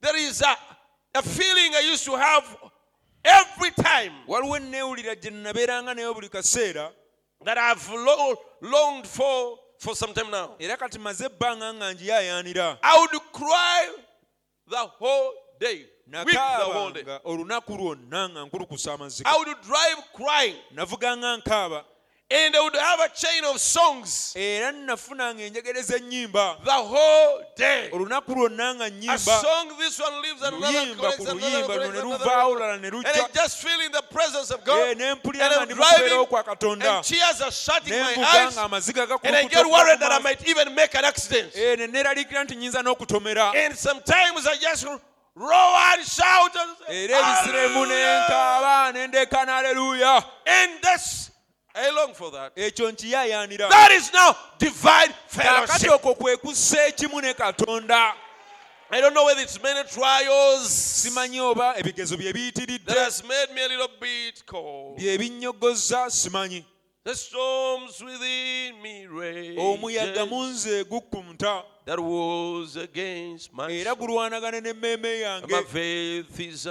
[0.00, 0.56] there is a
[1.14, 2.44] a feeling I used to have
[3.24, 6.90] every time waliwo enneewulira gye nabeeranga nayo buli kaseera
[7.44, 10.56] that I've lo- longed for for some time now.
[10.58, 13.88] era kati maze ebbanga nga njiyaayaanira I would cry
[14.68, 15.86] the whole day.
[16.12, 17.02] Weep the whole day.
[17.02, 20.56] nakaabanga olunaku lwonna nga nkulukusa amazika I would drive crying.
[20.70, 21.84] navuganga nkaaba
[22.34, 27.90] And I would have a chain of songs era nafunanga enjegereza ennyimba the whole day.
[27.92, 31.92] olunaku lwonna nga A song, this one leaves and another luyimba another luyimba luno connects,
[31.92, 32.62] ne another luvaawo connects.
[32.62, 34.88] olala ne And lujja I just feel in the presence of Eh, God.
[34.92, 36.26] And I'm driving
[36.80, 38.56] and tears are shutting my eyes.
[38.56, 41.54] And I get worried that I might even make an accident.
[41.54, 44.86] ne neeraliikira nti nyinza n'okutomera And sometimes I just
[45.34, 51.30] roar and shout and say, era ebiseera emu ne "Hallelujah!" nkaaba ne aleluya And that's,
[51.74, 52.54] I long for that.
[52.54, 55.90] That is now divine fellowship.
[55.90, 58.14] okwo kwe kussa ekimu ne katonda
[58.94, 63.54] I don't know whether it's many trials simanyi oba ebigezo bye that biyitiridde has made
[63.54, 65.00] me a little bit cold.
[67.04, 69.56] Bye binyogozza simanyi The storms within me rage.
[69.58, 73.94] Oh, omuyaga munze gukkumta That was against my era
[74.60, 76.68] n'emmeeme My faith is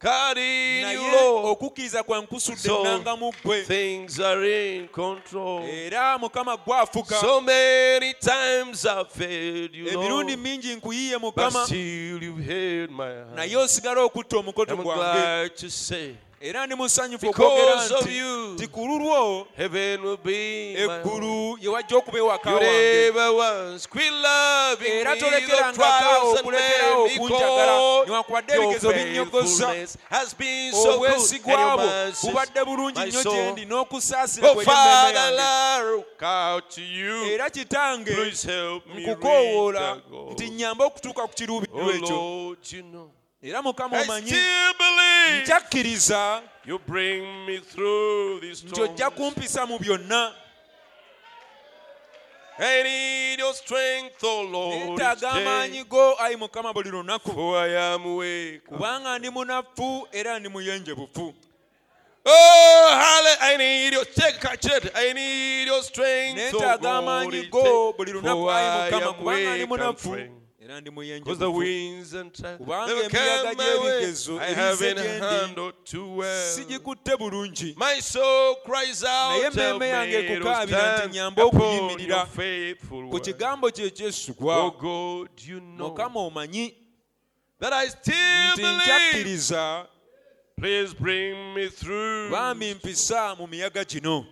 [0.00, 3.62] carrying you, okukkiriza kwe nkusudde So ennanga mu ggwe.
[3.66, 5.62] things are in control.
[5.64, 7.20] era mukama gwafuga.
[7.20, 11.64] So many times I've failed you, emirundi mingi nkuyiye But mukama.
[11.66, 13.36] still you've held my hand.
[13.36, 14.96] naye osigala okutta omukoto I'm gwange.
[15.00, 20.74] glad to say era ndi musanyufu okwogera nti you, ti ku lulwo heaven will be
[20.74, 26.40] my eggulu ye wajja okuba ewaka wange once quit loving era tolekerangako though trials and
[26.40, 28.04] okulekerawo okunjagala.
[28.06, 33.00] Newankubadde ebigezo binnyogoza faithfulness has been so good, and obwesigwa your bwo mercies, bubadde bulungi
[33.00, 36.18] nnyo gye ndi n'okusaasira Oh, Father, I look
[36.74, 37.24] to you.
[37.34, 40.00] era kitange Please help me reach nkukoowoola
[40.32, 42.16] nti nyambe okutuuka ku kiruubirirwa Oh, ekyo.
[42.16, 43.10] Lord, you know.
[43.42, 44.26] Era mukama omanyi.
[44.26, 50.32] still believe nkyakkiriza you bring me through this nti ojja kumpisa mu byonna.
[52.58, 57.32] I need your strength, oh Lord, neetaaga amaanyi go ayi mukama buli lunaku.
[57.32, 58.64] For I am weak.
[58.64, 61.34] kubanga ndi munafu era ndi muyenjebufu.
[62.24, 63.38] Oh, hallelujah.
[63.40, 64.92] I need your take, catch it.
[64.94, 69.66] I need your strength, oh neetaaga amaanyi go buli lunaku ayi mukama am kubanga ndi
[69.66, 70.41] munafu.
[70.64, 72.60] Era ndi Because the muyenjebufu winds and trials
[72.90, 74.00] emiyaga come my way.
[74.00, 76.46] gy'ebigezo I haven't handled too well.
[76.54, 83.70] sigikutte bulungi My soul cries Naye emmeeme yange ekukaabira nti nyambe okuyimirira faithful ku kigambo
[84.40, 86.74] Oh God, you know mukama omanyi
[87.60, 88.14] that I still
[88.52, 89.86] nti believe.
[90.60, 92.30] Please bring me through.
[92.30, 94.26] Bambi mpisa mu miyaga gino.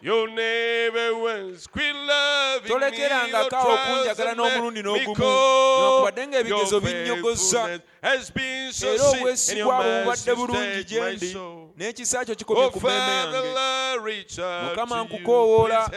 [2.69, 5.25] Tolekerangako awo kunjagala n'omulundi n'ogumu.
[5.25, 7.81] Newankubadde ng'ebigezo binnyogoza.
[8.03, 11.37] Era obwesigwa bwo bubadde bulungi gye ndi.
[11.77, 14.43] N'ekisa kyo kikomye ku mmeeme yange.
[14.65, 15.91] Mukama nkukoowoola.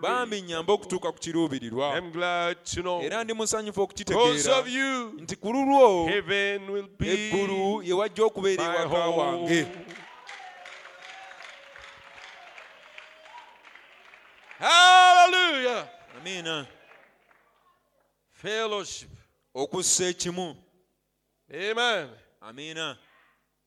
[0.00, 2.02] Bambi nnyambe okutuuka ku kiruubirirwa.
[3.02, 4.64] Era ndi musanyufu okukitegeera.
[5.18, 6.10] Nti ku lulwo
[7.00, 9.49] eggulu ye wajja okubeera ewaka wange.
[9.50, 9.84] Home.
[14.58, 15.88] Hallelujah.
[16.18, 16.66] amiina
[18.32, 19.10] Fellowship.
[19.54, 20.56] okussa ekimu
[21.54, 22.08] Amen.
[22.40, 22.96] amiina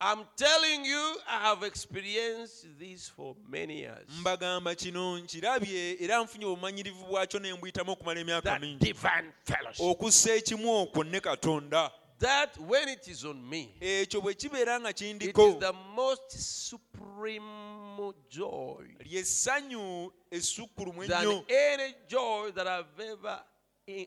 [0.05, 4.09] I'm telling you, I have experienced this for many years.
[4.19, 9.85] mbagamba kino nkirabye era nfunye obumanyirivu bwakyo ne mbuyitamu okumala emyaka That mingi divine fellowship.
[9.85, 11.91] okussa ekimu okwo ne katonda
[12.23, 16.31] That when it is on me, ekyo bwe kibeera nga it is kindiko the most
[16.31, 23.43] supreme joy lyessanyu essukkulumu than ennyo any joy that I've ever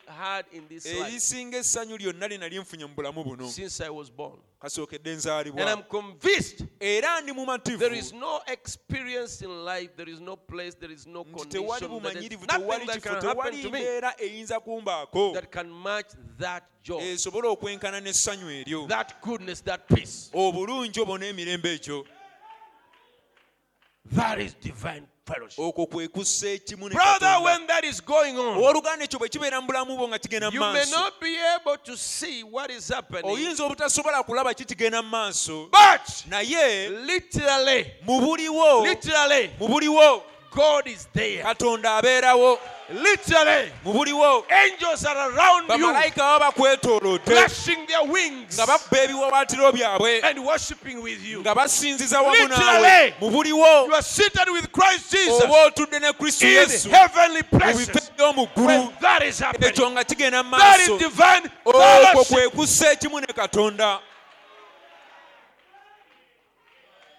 [0.06, 1.14] had in this eh, life.
[1.58, 3.48] essanyu lyonna lye nali nfunye mu bulamu buno.
[3.48, 4.38] Since I was born.
[4.60, 5.26] kasookedde
[5.60, 10.74] And I'm convinced era ndi there is no experience in life, there is no place,
[10.74, 13.36] there is no nti tewali condition, there is bumanyirivu nothing tewali that kifo can tewali
[13.36, 15.34] happen to me mbeera eyinza kumbaako.
[15.34, 18.88] that can match that joy, eh, esobole okwenkana n'essanyu eryo.
[18.88, 20.30] That goodness, that peace.
[20.32, 22.06] obulungi obwo n'emirembe ekyo
[24.12, 25.58] That is divine fellowship.
[25.58, 26.88] okwo kwe kussa ekimu
[28.58, 30.96] owooluganda ekyo bwe kibeera mu bulamu bwo nga kigenda mu maaso.
[33.26, 35.68] oyinza obutasobola kulaba kikigenda mu maaso.
[36.28, 36.88] naye
[38.06, 38.82] mu buliwo
[39.58, 41.42] mu buliwo God is there.
[41.42, 46.52] katonda abeerawo Literally, mu buliwo angels are around you, bamalayika baba
[47.24, 51.40] flashing their wings nga babba ebiwawaatiro byabwe and worshiping with you.
[51.40, 53.48] nga basinziza wamu naawe Literally.
[53.50, 57.88] You are seated with Christ Jesus oba otudde ne kristo in heavenly mu places.
[57.88, 62.28] bifo by'omuggulu When that is happening, ekyo nga kigenda mu maaso is divine okwo fellowship.
[62.28, 63.98] kwe kussa ekimu ne katonda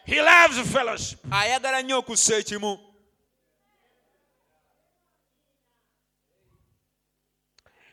[0.06, 1.20] He loves fellowship.
[1.32, 2.80] ayagala nnyo okussa ekimu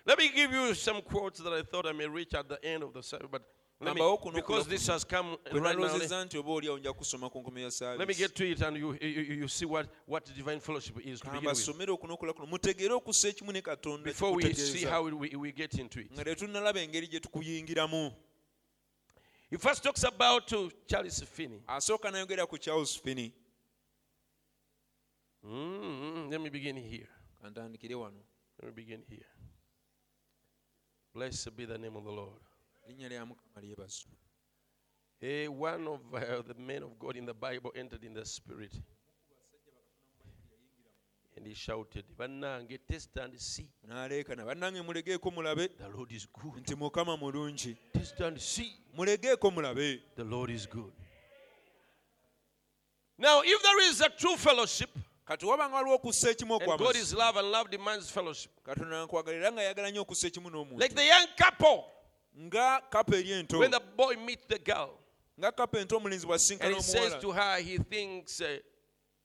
[0.07, 2.82] Let me give you some quotes that I thought I may reach at the end
[2.82, 3.42] of the service, but
[3.80, 5.61] let me, because this has come right now.
[5.62, 8.61] Let, naloozezza nti oba oliawo nja kusoma ku nkomi ya let me get to it,
[8.62, 11.57] and you, you, you see what, what divine fellowship is to begin with.
[11.59, 15.74] mbasomere okunokola kuno mutegeere okussa ekimu ne katonda Before we see how we, we get
[15.74, 16.12] into it.
[16.12, 18.12] nga tetunnalaba engeri gye tukuyingiramu
[19.50, 20.52] He first talks about
[20.86, 21.62] Charles Finney.
[21.66, 23.32] asooka nayogera ku charles finney
[25.42, 27.09] Mm, let me begin here.
[27.42, 28.20] kantandikire wano
[28.62, 29.26] Let me begin here.
[31.14, 32.40] Blessed be the name of the Lord.
[32.88, 34.16] linnya lya mukama lyebazibwe
[35.20, 38.74] Hey, one of uh, the men of God in the Bible entered in the spirit.
[41.36, 43.68] And he shouted, Bannange, test and see.
[43.88, 46.62] n'aleekana bannange mulegeeko mulabe The Lord is good.
[46.62, 48.72] nti mukama mulungi Test and see.
[48.96, 50.92] mulegeeko mulabe The Lord is good.
[53.16, 54.90] Now, if there is a true fellowship,
[55.25, 59.05] kati wabanga waliwo okussa ekimu and God okwamazima is love and love demands fellowship, katonda
[59.05, 61.85] nkwagalira nga ayagala nnyo okussa ekimu like n'omuntu the young couple,
[62.39, 63.59] nga kapa eri ento.
[63.59, 64.99] When the boy meets the girl,
[65.39, 67.20] nga kapa ento omulenzi and bw'asinkana he says omuwala.
[67.20, 68.59] to her, he thinks uh,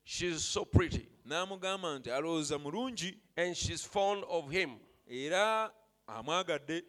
[0.03, 3.15] she's so pretty, n'amugamba nti alowooza mulungi.
[3.37, 4.79] And she's fond of him.
[5.09, 5.71] era
[6.07, 6.83] amwagadde.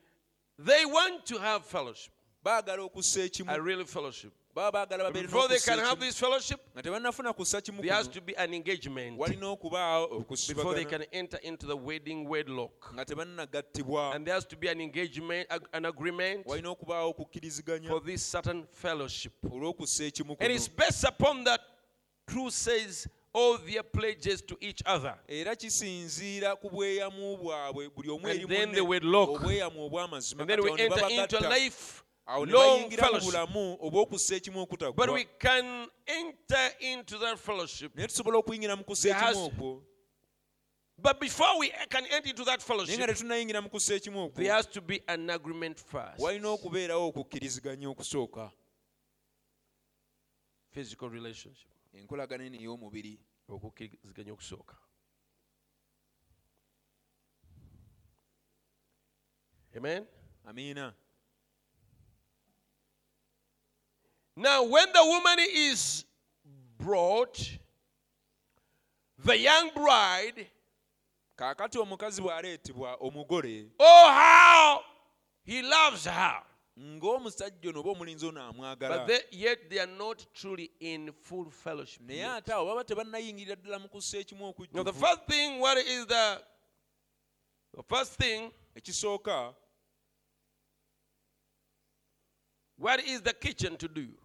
[0.58, 2.12] They want to have fellowship,
[2.44, 3.52] baagala okussa ekimu.
[3.52, 4.32] A real fellowship.
[4.54, 7.92] Baba baagala But babeere before they can have this fellowship, nga tebannafuna kussa kimu there
[7.92, 9.18] has to be an engagement.
[9.18, 12.92] Before they can enter into the wedding wedlock.
[12.96, 17.88] And there has to be an engagement, an agreement walina okubaawo okukkiriziganya.
[17.88, 19.32] for this certain fellowship.
[19.42, 21.60] And it's based upon that
[22.26, 25.14] truth says all their pledges to each other.
[25.28, 29.30] era kisinziira ku bweyamu bwabwe buli omu And then they would lock.
[29.30, 34.36] obweyamu obw'amazima And then we enter into a life awo ne bayingira mu bulamu obw'okussa
[34.36, 37.94] ekimu But okutaggwa we can enter into that fellowship.
[37.94, 39.82] naye tusobola okuyingira mu kussa ekimu okwo.
[41.02, 46.20] But before we can enter into that fellowship, there has to be an agreement first.
[50.72, 51.70] Physical relationship.
[53.48, 54.76] okukkiriziganya okusooka.
[59.76, 60.06] Amen?
[60.44, 60.94] Amiina
[64.40, 66.04] now when the woman is
[66.78, 67.58] brought
[69.24, 70.46] the young bride
[71.36, 74.80] kaakati omukazi bw'aleetebwa omugole oh how
[75.44, 76.42] he loves her.
[76.78, 79.06] ng'omusajja ono oba omulinzi ono amwagala.
[79.06, 83.78] But yet they are not truly in full fellowship naye ate awo baba tebannayingirira ddala
[83.78, 86.40] mu kussa ekimu now the okujjuvu first thing what is the
[87.76, 89.54] the first thing ekisooka
[92.78, 94.19] what is the kitchen to do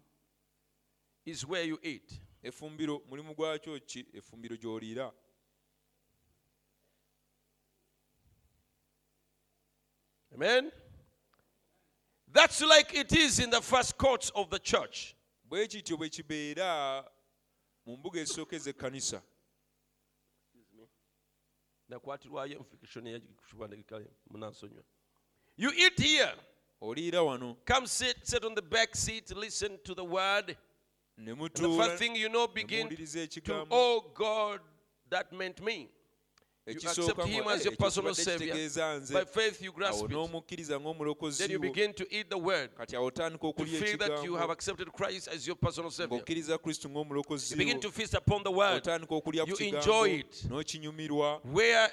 [1.25, 5.13] is where you eat efumbiro mulimu gwakyo ki efumbiro gy'oliira
[10.35, 10.71] Amen.
[12.33, 15.15] That's like it is in the first courts of the church.
[15.49, 17.05] bwe kityo bwe kibeera
[17.85, 19.21] mu mbuga ezisooka ez'ekkanisa
[21.89, 24.83] eyakiwandiika munansonyiwa.
[25.57, 26.35] You eat here.
[26.81, 30.57] oliira wano Come sit, sit on the back seat, listen to the word.
[31.17, 34.59] And the first thing you know, begin to, oh God,
[35.09, 35.89] that meant me.
[36.67, 39.13] You accept Him as your "Eh, personal ekyo Savior.
[39.13, 41.37] By faith, you grasp it.
[41.37, 42.71] Then you begin to eat the word.
[42.75, 46.17] To feel that you have accepted Christ as your personal Savior.
[46.19, 48.83] ng'okkiriza kristo ng'omulokozi You begin to feast upon the word.
[48.87, 50.45] You enjoy it.
[51.43, 51.91] Where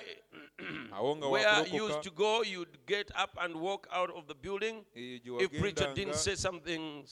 [1.31, 4.85] where you used to go, you'd get up and walk out of the building.
[4.95, 7.05] If preacher didn't say something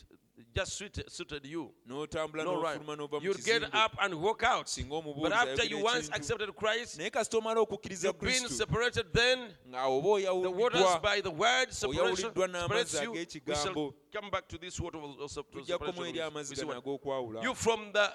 [0.54, 2.80] just suited, suited you, n'otambula no right.
[2.80, 4.66] n'ofuluma n'ova mu You'd get kizimbe up and walk out.
[4.68, 8.28] singa But after you ayogera once ekintu accepted Christ, naye kasita omala okukkiriza you've been
[8.30, 9.06] kristo separated.
[9.12, 13.12] Then the waters oyawuliddwa by the word separation oyawuliddwa n'amazzi separates you.
[13.12, 16.06] We shall ag'ekigambo come back to this water of of sep- tujjakomu separation.
[16.06, 18.10] eri We- amazzi we see gano what- ag'okwawula You from the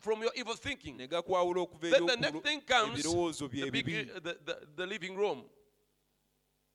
[0.00, 0.96] from your evil thinking.
[0.96, 4.36] ne gakwawula okuva eri Then the next thing comes ebirowoozo bye the, big, uh, the,
[4.44, 5.44] the, the living room.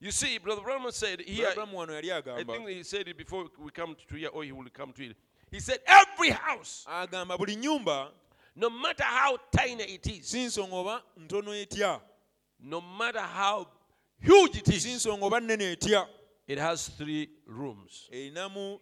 [0.04, 3.46] You see, Brother Branham said here, abulamu wano yali I think he said it before
[3.58, 5.16] we come to here, or he will come to it.
[5.50, 8.10] He said, Every house, agamba buli nyumba
[8.54, 12.02] no matter how tiny it is, si nsonga oba ntono etya?
[12.60, 13.66] no matter how
[14.20, 16.06] huge it is, nsonga oba nnene etya?
[16.48, 18.82] it has three rooms, erinamu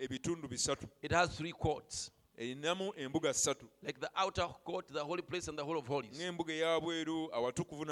[0.00, 0.88] ebitundu bisatu.
[1.02, 2.10] It has three courts,
[2.42, 6.18] erinamu embuga ssatu like the outer court, the holy place, and the holy of holies,
[6.18, 7.84] ng'embuga eyabweru awatukuvu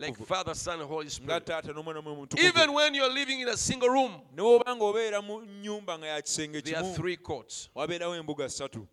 [0.00, 1.44] like Father, Son, and Holy nga Spirit.
[1.44, 5.40] taata n'omwana mwe Even when you're living in a single room, ne bw'oba nga mu
[5.40, 7.68] nnyumba nga ya kisenge there are kimu three courts.
[7.74, 8.86] wabeerawo embuga ssatu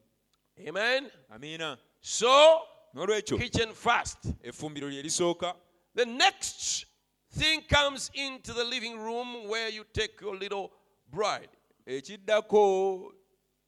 [0.67, 1.11] Amen.
[1.29, 2.61] amiina So,
[2.93, 4.17] n'olwekyo kitchen first.
[4.43, 5.55] effumbiro lye lisooka
[5.95, 6.85] The next
[7.31, 10.71] thing comes into the living room where you take your little
[11.11, 11.49] bride.
[11.85, 13.13] ekiddako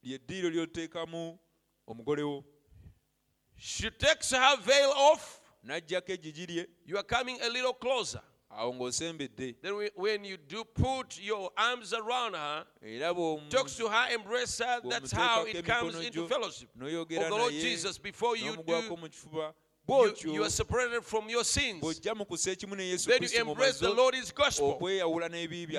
[0.08, 1.38] lyeddiiro ly'oteekamu
[1.88, 2.44] omugole wo
[3.60, 5.42] She takes her veil off.
[5.66, 8.22] n'aggyako egigi You are coming a little closer.
[8.50, 13.14] awo ng'osembedde Then, when you do put your arms around her, era
[13.50, 16.70] talks to her, embrace her, that's how it comes into fellowship.
[16.80, 18.98] Of the Lord Jesus, before you do,
[19.88, 21.82] you, are separated from your sins.
[21.82, 24.78] bw'ojja mu kusa ekimu ne yesu Then you embrace the Lord's gospel.
[24.82, 25.04] You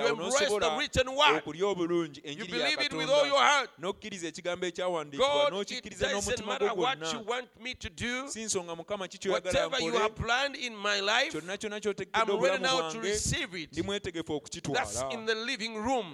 [0.07, 1.43] embrace the written word.
[1.55, 3.69] You believe it with all your heart.
[3.79, 8.27] n'okkiriza ekigambo ekyawandiikibwa God, it doesn't matter what you want me to do.
[8.29, 12.41] si nsonga mukama ki Whatever you have planned in my life, kyonna kyonna kyotekedde I'm
[12.41, 13.71] ready now to receive it.
[14.73, 16.13] That's in the living room.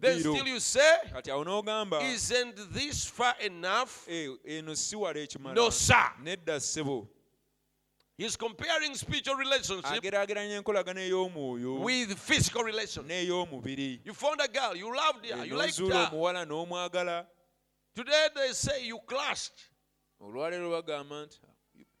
[0.00, 4.06] Then still you say, kati awo n'ogamba isn't this far enough?
[4.08, 6.12] "Eh, eno si wala ekimala No, sir.
[8.18, 13.10] He's comparing spiritual relationship ageraageranya enkolagana ey'omwoyo with physical relationship.
[14.06, 17.26] You found a girl, you loved her, you liked her.
[17.94, 19.52] Today they say you clashed.
[20.20, 21.38] olwaleero bagamba nti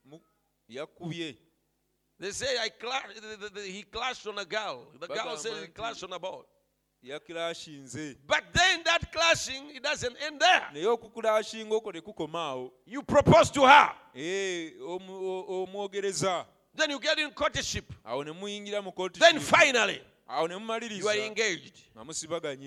[0.04, 0.20] "Mu-
[0.68, 1.36] yakubye
[2.18, 3.20] They say I clashed.
[3.66, 4.86] He clashed on a girl.
[4.98, 6.42] The girl said he clashed on a boy.
[8.26, 10.66] But then that clashing, it doesn't end there.
[10.72, 13.92] naye okukulashinga okwo tekukoma awo You propose to her.
[14.14, 16.44] Eh, omu- o- omwogereza
[16.74, 17.92] Then you get in courtship.
[18.04, 20.02] awo ne muyingira mu kooti Then finally,
[20.98, 21.80] you are engaged.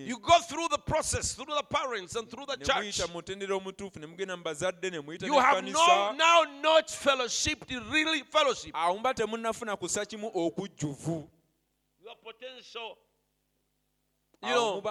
[0.08, 2.76] You go through the process, through the parents and through the church.
[2.78, 6.90] muyita mu mutendera omutuufu ne mugenda mu bazadde ne muyita You have no, now not
[6.90, 8.72] fellowship, really fellowship.
[8.74, 11.30] awo mba temunnafuna kusa kimu okujjuvu
[12.24, 12.96] potential.
[14.42, 14.82] You know,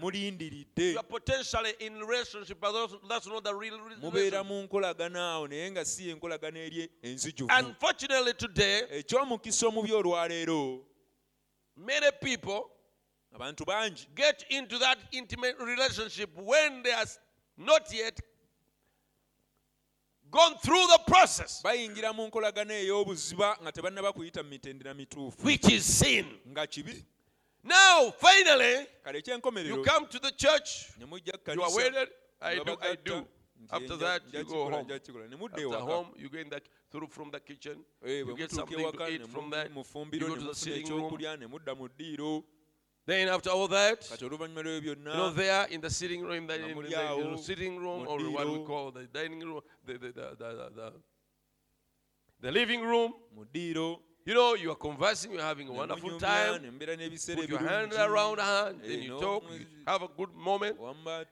[0.00, 0.92] mulindiridde.
[0.92, 2.72] you are potentially in relationship, but
[3.08, 7.50] that's, not the real mubeera mu nkolagana awo naye nga si enkolagana eri enzijuvu.
[7.50, 10.84] Unfortunately, today, ekyomukisa omubi olwaleero
[11.76, 12.70] many people
[13.34, 17.06] abantu bangi get into that intimate relationship when they are
[17.56, 18.20] not yet
[20.30, 25.42] gone through the process, bayingira mu nkolagana ey'obuziba nga tebannaba kuyita mu mitendera mituufu.
[25.44, 26.26] which is sin.
[26.48, 27.04] nga kibi
[27.64, 28.86] Now, finally,
[29.64, 32.08] you come to the church, you are wedded.
[32.40, 33.26] I do, I do.
[33.70, 34.84] After that, you go home.
[34.84, 35.28] nja kikola.
[35.28, 37.84] ne mudda After home, you get that through from the kitchen.
[38.04, 39.70] Eh, You get something to eat from that.
[39.70, 41.04] You go to the sitting room.
[41.04, 42.44] ekyokulya ne mudda mu ddiiro
[43.04, 47.16] Then after all that, you know, there in the sitting room, in the, in the,
[47.18, 50.34] in the sitting room, or what we call the dining room, the, the, the, the,
[50.38, 50.92] the, the,
[52.42, 53.12] the living room.
[54.24, 56.62] You know, you are conversing, you're having a wonderful time.
[56.62, 60.02] ne mubeera n'ebiseera Put your hand around her, and then Eh, you talk, you have
[60.02, 60.76] a good moment.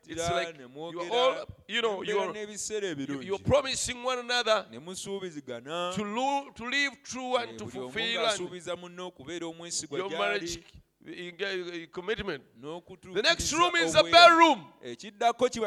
[0.09, 2.57] It's like you're all, you know, you're, you-
[2.91, 8.41] ebirungi you're promising one another to, lo- to live true eh, and to fulfill and
[8.41, 10.61] ng'asuubiza munne okubeera omwesigwa your marriage
[11.07, 12.43] you commitment.
[12.61, 14.67] The next room is a bedroom.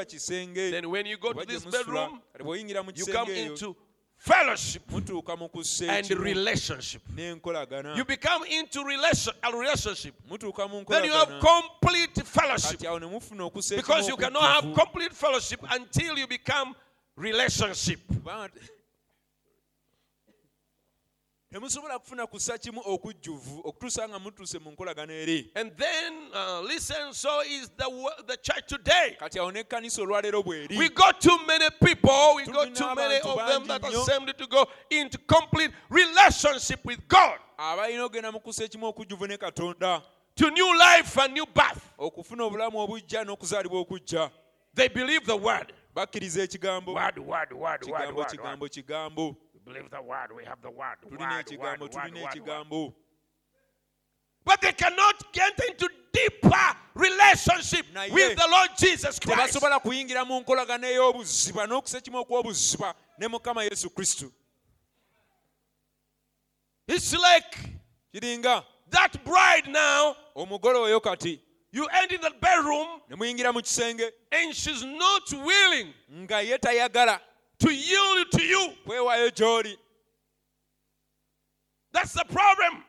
[0.05, 0.71] kisenge.
[0.71, 3.76] Then when you go to this bedroom, kati bw'oyingira mu you come into
[4.24, 7.01] fellowship mutuuka mu kussa and relationship.
[7.17, 10.15] You become into relation, a relationship.
[10.30, 12.80] Then you have complete fellowship.
[12.80, 16.74] kati awo ne mufuna okussa Because you cannot have complete fellowship until you become
[17.17, 17.99] relationship.
[21.54, 27.14] Temusobola kufuna kussa kimu okujjuvu okutuusa nga mutuuse mu nkolagana eri And then, uh, listen,
[27.14, 27.86] so is the,
[28.28, 29.16] the church today.
[29.20, 33.38] kati awo n'ekkanisa olwaleero bw'eri We got too many people, we got too many of
[33.47, 38.86] them that assembled to go into complete relationship with God, abalina okugenda mu kussa ekimu
[38.88, 40.01] okujjuvu ne katonda
[40.36, 41.84] to new life and new birth.
[41.99, 44.32] okufuna obulamu obujja n'okuzaalibwa okujja
[44.76, 45.72] They believe the word.
[45.95, 48.72] bakkiriza ekigambo Word, word, word, word, kigambo word, kigambo word.
[48.72, 49.36] kigambo We
[49.66, 50.30] believe the word.
[50.36, 50.97] We have the word.
[51.09, 52.93] Word, word, word, word, word.
[54.45, 56.57] But they cannot get into deeper
[56.95, 59.53] relationship with the Lord Jesus Christ.
[59.53, 64.32] tebasobola kuyingira mu nkolagana ey'obuziba n'okusa okw'obuziba ne mukama yesu kristo
[66.88, 67.57] It's like
[68.14, 71.39] kiringa that bride now, omugole oyo kati
[71.72, 77.20] you enter the bedroom ne muyingira mu kisenge and she's not willing nga ye tayagala
[77.64, 78.74] to yield to you.
[81.93, 82.84] That's the problem.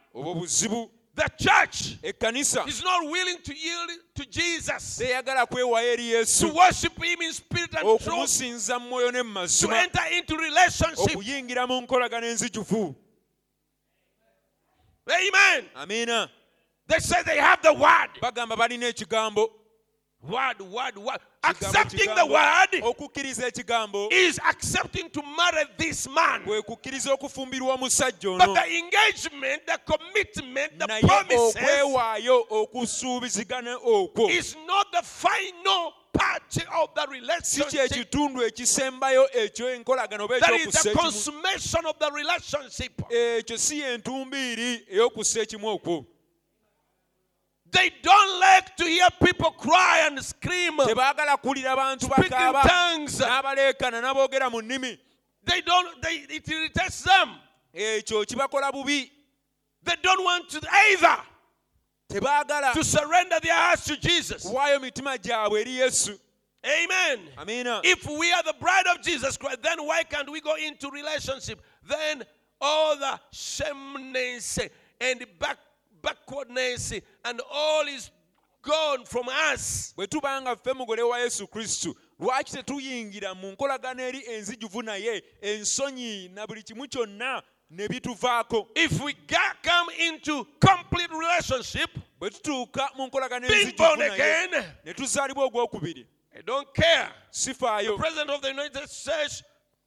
[1.16, 7.22] The church is not willing to yield to Jesus, teyagala kwewaayo eri to worship Him
[7.22, 11.16] in spirit and truth, okumusinza mu mwoyo ne to enter into relationship.
[11.16, 12.94] okuyingira mu nkolagana enzijuvu
[15.76, 16.28] Amen.
[16.88, 18.10] They say they have the word.
[20.28, 21.20] Bagamba balina ekigambo Word, word, word.
[21.42, 26.42] Accepting the word is accepting to marry this man.
[26.44, 34.56] bwe kukkiriza okufumbirwa omusajja But the engagement, the commitment, the promises okwewaayo okusuubizigana okwo is
[34.66, 37.70] not the final part of the relationship.
[37.70, 43.02] kyekitundu ekisembayo ekyenkolagano oba That is the consummation of the relationship.
[43.10, 46.04] ekyo si yentumbiiri ey'okussa ekimu okwo
[47.74, 50.78] They don't like to hear people cry and scream.
[50.78, 53.18] tebaagala kuwulira bantu bakaaba tongues.
[53.20, 54.98] n'aboogera mu nnimi
[55.44, 57.30] They don't, they, it irritates them.
[57.74, 59.10] ekyo kibakola bubi
[59.82, 61.18] They don't want to either
[62.08, 64.44] tebaagala to surrender their hearts to Jesus.
[64.44, 66.18] kuwaayo mitima gyabwe eri yesu
[66.64, 67.28] Amen.
[67.36, 70.88] amiina If we are the bride of Jesus Christ, then why can't we go into
[70.90, 71.60] relationship?
[71.82, 72.22] Then
[72.60, 74.58] all the shameness
[75.00, 75.58] and back,
[76.04, 76.92] backwardness
[77.24, 78.10] and all is
[78.62, 79.92] gone from us.
[79.96, 85.22] bwe tuba nga ffe mugole wa yesu kristo lwaki tetuyingira mu nkolagano eri enzijuvu naye
[85.40, 89.14] ensonyi na buli kimu kyonna ne bituvaako If we
[89.62, 91.90] come into complete relationship,
[92.20, 94.46] bwe tutuuka mu nkolagano being enzijuvu naye
[94.84, 97.12] ne tuzaalibwa ogwokubiri I don't care.
[97.32, 99.42] The president of the United States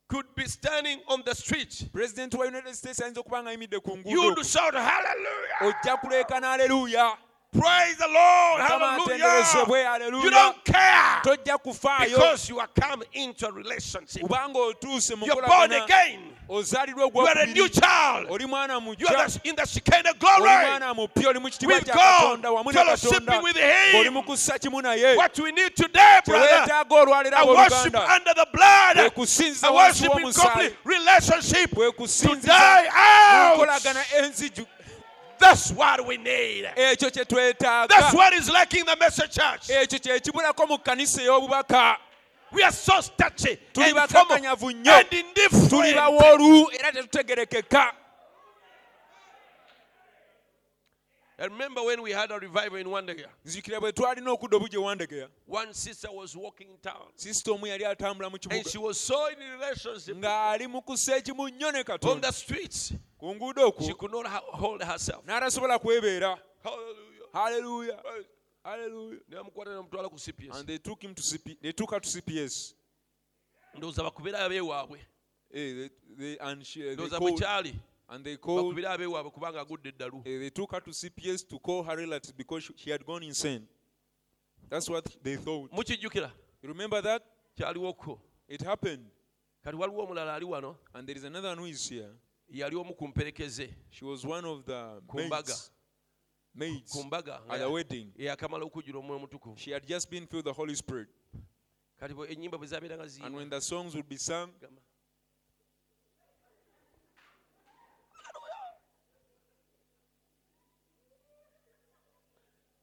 [0.07, 1.89] could be standing on the street.
[1.91, 5.61] pulezidenti wa united states ayinza okuba nga ku nguudo You would shout hallelujah.
[5.61, 7.17] ojja kuleekana aleluya
[7.53, 8.61] Praise the Lord.
[8.61, 10.23] Hallelujah.
[10.23, 14.21] You don't care because you are come into a relationship.
[14.21, 16.19] kubanga otuuse mu You're born again.
[16.49, 18.27] You are a new child.
[18.29, 20.41] You are in the Shekinah glory.
[20.41, 23.95] mwana mupya oli mu kitiibwa With God, katonda wamu ne fellowshipping with Him.
[23.95, 28.97] oli mu kussa kimu naye What we need today, brother, a worship under the blood,
[28.97, 33.57] a worship in complete relationship to die out.
[35.39, 36.65] That's what we need.
[36.75, 39.69] ekyo kye twetaaga That's what is lacking in the message church.
[39.69, 40.31] ekyo kye
[40.67, 41.97] mu kkanisa ey'obubaka
[42.51, 45.95] We are so touchy tuli and formal bakakanyavu nnyo and tuli indifferent.
[45.95, 47.93] bawoolu era tetutegerekeka
[51.39, 53.29] I remember when we had a revival in Wandegeya.
[53.45, 57.11] nzikira bwe twalina okudda obujje wandegeya One sister was walking in town.
[57.15, 61.15] sisita omu yali atambula mu and kibuga she was so in relationship ng'ali mu kussa
[61.17, 62.93] ekimu nnyo ne on katonda the streets.
[63.19, 65.23] ku nguudo She okwo could not ha- hold herself.
[65.25, 66.37] n'atasobola kwebeera.
[66.63, 67.27] Hallelujah.
[67.33, 68.03] haleluya
[68.63, 70.55] haleluya Nebamukwata ne bamutwala ku CPS.
[70.59, 72.73] and they took him to CP, they took her to CPS
[73.75, 74.99] ndowooza bakubira abeewaabwe
[75.53, 77.75] Eh, they, they, and she, they ndowooza called, bwekyali
[78.09, 80.21] and they called bakubira abeewaabwe kubanga agudde eddalu.
[80.25, 83.67] Eh, they took her to CPS to call her relatives because she, had gone insane.
[84.69, 85.71] That's what they thought.
[85.73, 87.23] You remember that?
[88.49, 89.05] It happened.
[89.63, 90.77] Kati waliwo omulala ali wano?
[90.93, 92.09] And there is another one who is here.
[92.53, 93.69] Yali omu ku mperekeze.
[93.89, 95.69] She was one of the Ku mbaga.
[96.55, 97.05] maids, maids
[97.49, 98.13] at the wedding.
[98.17, 101.09] Yakamala okujjula omwoyo omutukuvu she had just been filled with the holy spirit.
[101.99, 104.49] Kati bwe ennyimba bwe zabeeranga and ziyimba when the songs would be sung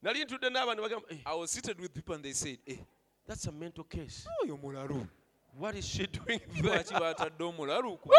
[0.05, 2.77] nali ntudde n'abantu bagamba "Eh, i was seated with people and they said eh,
[3.27, 4.27] that's a mental case.
[4.43, 5.07] Oyo mulalu
[5.57, 8.09] what is she doing lwaki batadde omulalu ku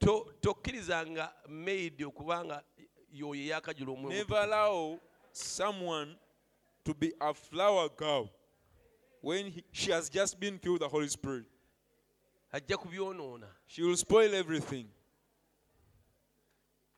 [0.00, 2.62] To- tokkirizanga maid okubanga
[3.12, 5.00] yoyo eyakajula omwoyo Never allow
[5.32, 6.16] someone
[6.84, 8.28] to be a flower girl
[9.20, 11.44] when he, she has just been filled with the Holy Spirit.
[12.52, 13.46] ajja kubyonoona.
[13.66, 14.88] She will spoil everything.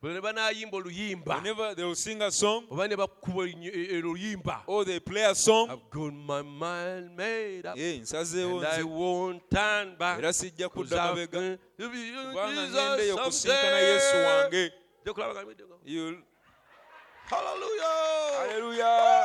[0.03, 1.35] Bwe banaayimba oluyimba.
[1.37, 4.63] Whenever they will sing a song oba ne bakuba oluyimba.
[4.67, 7.77] or they play a song, I've got my mind made up.
[7.77, 10.19] Nsazeewo and I won't turn back.
[10.19, 11.59] Era sijja kudda mabega.
[11.77, 14.73] kubanga ngendeyo kusinkana yesu wange.
[15.05, 16.23] Ojja kulaba nga bidde- You'll-
[17.31, 18.39] Hallelujah.
[18.39, 19.25] haleluya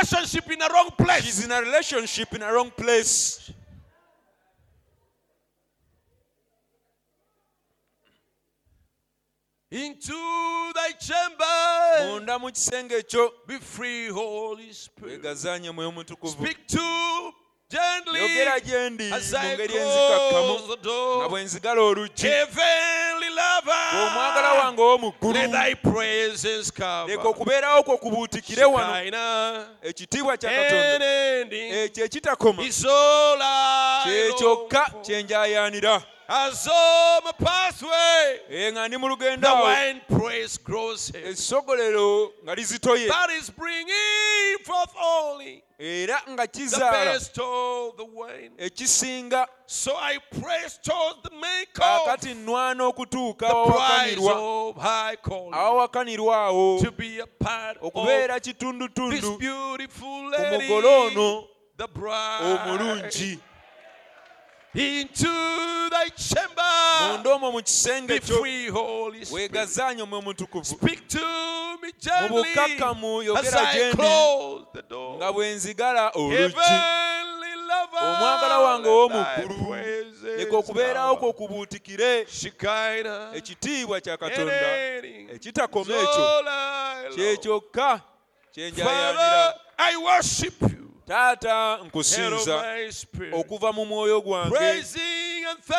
[0.00, 1.24] relationship in a wrong place.
[1.24, 3.52] She's in a relationship in a wrong place.
[9.70, 10.12] Into
[10.74, 12.12] thy chamber.
[12.12, 15.22] Munda mu kisenge ekyo be free holy spirit.
[15.22, 16.32] Wegazaanye mwoyo mutukuvu.
[16.32, 17.32] Speak to
[17.70, 18.60] gently yogera
[19.12, 20.58] as mu I ngeri close enzikakkamu.
[20.66, 23.09] the nga door bwe nzigala oluggi heavenly
[23.68, 25.38] omwagala wange ow'omu ggulu
[27.06, 29.66] leka okubeerawo kwe kubuutikire wano.
[29.82, 31.06] Ekitiibwa kya katonda.
[31.84, 32.62] Ekyo ekitakoma.
[34.04, 36.02] Kye kyokka kye njayaanira
[36.32, 38.40] as on my pathway
[38.88, 41.28] ndi mu lugendo the wine praise grows heavy.
[41.28, 47.04] essogolero nga lizitoye that is bringing forth only yielding era nga the kizaala.
[47.04, 48.50] best of the wine.
[48.58, 49.46] ekisinga.
[49.66, 55.16] So I press towards the make of kaakati nnwana okutuuka the prize awawakanirwa of high
[55.16, 55.54] calling.
[55.54, 56.80] Awawakanirwa awo.
[56.82, 61.46] To be a part of okubeera this kitundutundu beautiful ku lady, ono.
[61.76, 63.38] the bride, omulungi
[64.74, 65.26] into
[65.90, 66.62] thy chamber.
[67.12, 69.32] munda omwo mu kisenge kyo free, Holy Spirit.
[69.52, 71.18] weegazaanye omwe omutukuvu Speak to
[71.82, 71.92] me
[72.94, 75.16] mu as yogera gye ndi close the door.
[75.16, 76.12] nga bwe nzigala
[77.70, 81.32] lover, omwagala wange let ow'omu thy ggulu praises leka okubeerawo kwo bow.
[81.32, 84.52] kubuutikire Shekinah, ekitiibwa kya katonda
[85.34, 87.14] ekitakoma ekyo Elohim.
[87.14, 88.00] kyekyokka
[88.54, 90.89] kyenjayanira I worship you.
[91.10, 92.64] Taata nkusinza
[93.32, 94.84] okuva mu mwoyo gwange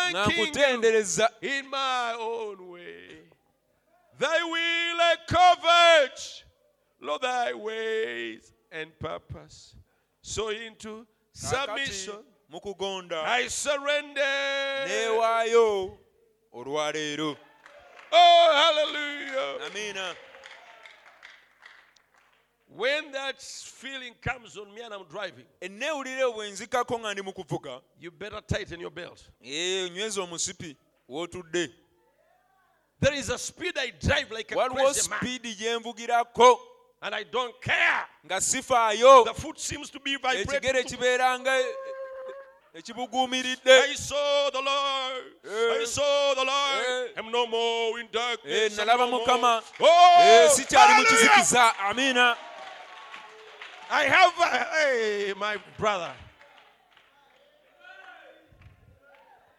[0.09, 3.23] nga nkutendereza in my own way.
[4.19, 6.43] Thy will I covet,
[6.99, 9.75] Lord, thy ways and purpose.
[10.21, 14.21] So into submission mu kugonda I surrender.
[16.53, 17.37] olwaleero
[18.13, 19.65] Oh, hallelujah.
[19.67, 20.15] amiina
[22.73, 27.33] When that feeling comes on me and I'm driving, enneewulire bwe nzikako nga ndi mu
[27.33, 29.19] kuvuga you better tighten your belt.
[29.45, 30.77] ee onyweza omusipi
[31.09, 31.69] w'otudde
[33.01, 36.59] There is a speed I drive like a waliwo crazy man, sipiidi gye nvugirako
[37.01, 38.05] and I don't care.
[38.25, 40.83] nga sifaayo The foot seems to be ekigere vibrating.
[40.97, 41.63] kibeera nga
[42.73, 45.23] ekibuguumiridde I saw the Lord.
[45.45, 45.81] Eh.
[45.81, 46.85] I saw the Lord.
[46.87, 47.19] Eh.
[47.19, 48.79] I'm no more in Eh, darkness.
[48.79, 49.91] I'm nalaba no mukama more.
[49.91, 51.29] Eh, Oh, sikyali mu hallelujah.
[51.35, 52.37] kizikiza amiina
[53.93, 56.11] I have, a, hey, my brother.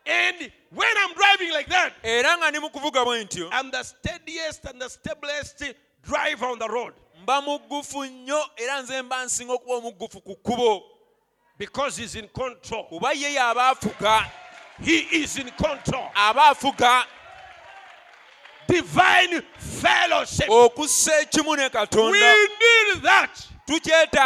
[0.06, 3.82] And when I'm driving like that, era nga ndi mu kuvuga bwe ntyo I'm the
[3.84, 9.52] steadiest and the stablest driver on the road mba muggufu nnyo era nze mba nsinga
[9.52, 10.82] okuba omuggufu ku kkubo
[11.58, 12.84] because He's in control.
[12.88, 14.26] kuba ye y'aba afuga
[14.80, 16.10] He is in control.
[16.14, 17.04] aba afuga
[18.66, 20.48] Divine fellowship.
[20.48, 21.70] okussa ekimu ne
[22.10, 23.51] We need that.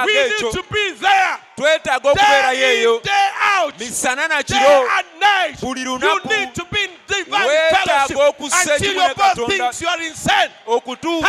[0.06, 1.38] We need to be there.
[1.56, 3.28] Twetaaga okubeerayo Day in, day
[3.58, 3.74] out.
[3.78, 4.84] misana na kiro
[5.60, 6.90] buli You lunaku need to be in
[7.48, 10.50] weetaaga fellowship okussa until ekimu you ne katonda you are insane.
[10.66, 11.28] okutuuka.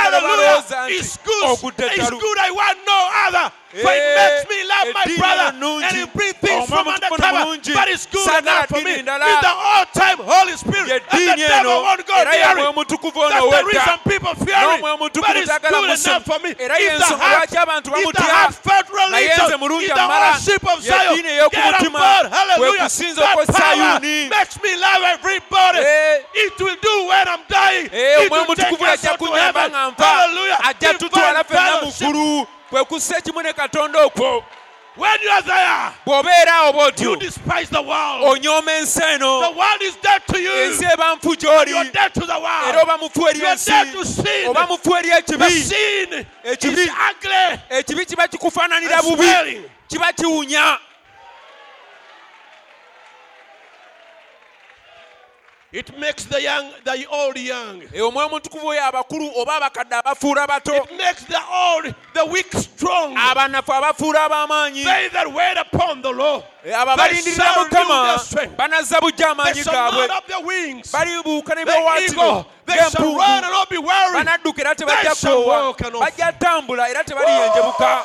[0.90, 1.86] It's nti.
[1.86, 2.38] It's ttalu good.
[2.40, 3.52] I want no other.
[3.68, 5.52] For it Eh, makes me love my brother.
[5.84, 7.60] And it brings things from mutukuvu undercover.
[7.76, 8.92] But it's good enough for me.
[8.92, 10.88] It's the all-time Holy Spirit.
[10.88, 12.76] ye And the ddiini devil eno won't go era near yamwe it.
[13.30, 14.82] That's the reason people fear it.
[14.82, 16.56] But it's tagala good enough for me.
[16.58, 20.63] era the y'ensonga heart, lwaki abantu the bamutya heartfelt religion, mulungi if the amala worship
[20.74, 22.28] of ye Zion, ddiini ey'okumutima get on board.
[22.32, 22.84] kwe Hallelujah.
[22.84, 25.80] kusinza That okwe power sayuuni makes me love everybody.
[25.80, 26.22] Eh.
[26.34, 27.89] It will do when I'm dying.
[27.93, 29.72] Eh, It omwe will take omutukuvu us ajja all to kunyamba heaven.
[29.72, 30.59] nga nfa Hallelujah.
[30.70, 32.07] ajja Divine tutwala ffenna mu fellowship.
[32.07, 34.43] ggulu kwe kussa ekimu ne katonda okwo
[34.97, 38.24] When you are there, bw'obeera awo you bw'otyo despise the world.
[38.24, 40.51] onyooma ensi The eno world is dead to you.
[40.51, 42.76] ensi eba nfu gy'oli You're dead to the era world.
[42.82, 44.47] oba mufu eri You are ensi dead to sin.
[44.47, 46.82] oba mufu eri The ekibi sin Ekibi.
[46.82, 47.59] is ugly.
[47.70, 49.65] ekibi kiba kikufaananira and bubi smelling.
[49.88, 50.80] Kiba kiwunya.
[55.70, 57.82] It makes the young, the old young.
[57.94, 60.74] Omwoyo omutukuvu oyo abakulu oba abakadde abafuula bato.
[60.76, 63.16] It makes the old, the weak strong.
[63.18, 64.84] abanafu abafuula ab'amaanyi.
[64.86, 68.56] They that wait upon the Lord, Eh, abo abalindirira mukama.
[68.58, 70.08] banazza bujja amaanyi gaabwe.
[70.92, 71.84] balibuuka ne shall
[72.66, 78.04] ng'empungu era tebajja koowa bajja tambula era tebaliyenjebuka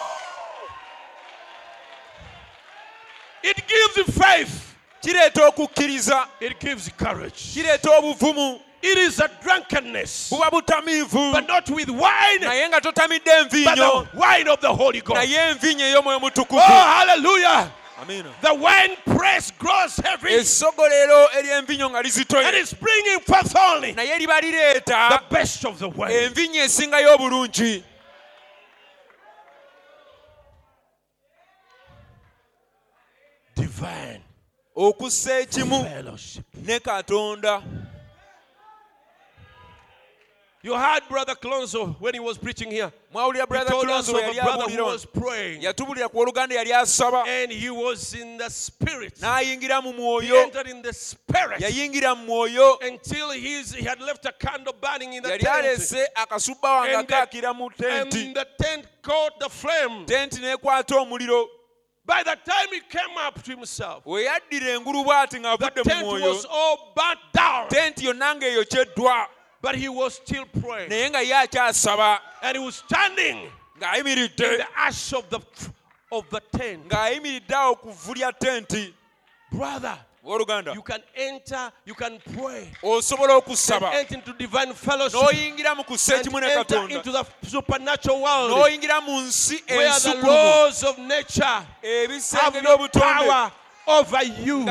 [3.42, 4.74] It gives faith.
[5.02, 6.26] kireeta okukkiriza.
[6.40, 7.54] It gives courage.
[7.54, 8.60] kireeta obuvumu.
[8.84, 14.60] It is a drunkenness, but not with wine, naye nga totamidde but the wine of
[14.60, 15.20] the Holy Ghost.
[16.50, 17.72] Oh, hallelujah.
[18.02, 20.30] amiina The wine press grows heavy.
[20.30, 26.10] Essogolero ery'enviinyo nga and it's bringing forth only liba the best of the wine.
[26.10, 27.84] enviinyo esingayo obulungi
[34.76, 35.82] okussa ekimu
[36.54, 37.62] ne katonda.
[40.64, 42.92] You heard Brother Kilonzo when he was preaching here.
[43.12, 45.62] mwawulira He brother told us Kilonzo of yali a brother who abuulira was praying.
[45.62, 47.26] Yatubulira ku oluganda yali asaba.
[47.26, 49.18] And he was in the spirit.
[49.20, 51.58] n'ayingira mu He entered in the spirit.
[51.60, 52.76] Yayingira mu mwoyo.
[52.80, 55.64] Until he's, he had left a candle burning in the yali tent.
[55.66, 60.06] alese akasubba wange And the- akaakira And the tent caught the flame.
[60.06, 61.48] tenti n'ekwata omuliro
[62.04, 67.20] By the time he came up to himself, we bw'ati the tent was all burnt
[67.32, 67.68] down.
[67.68, 69.26] tenti yonna ng'eyokyeddwa
[69.60, 70.90] But he was still praying.
[70.90, 73.50] naye nga ye And he was standing in
[73.80, 75.40] the ash of the
[76.10, 76.88] of the tent.
[76.88, 78.92] ng'ayimiridde awo ku vvu lya tenti
[79.52, 85.20] Brother, owooluganda you can enter, you can pray, osobola and okusaba enter into divine fellowship,
[85.20, 86.96] n'oyingira mu kussa and ekimu ne enter katonda.
[86.96, 92.88] into the supernatural world n'oyingira mu nsi where the laws of nature have ebisenge no
[92.88, 93.52] power
[93.86, 94.64] over you.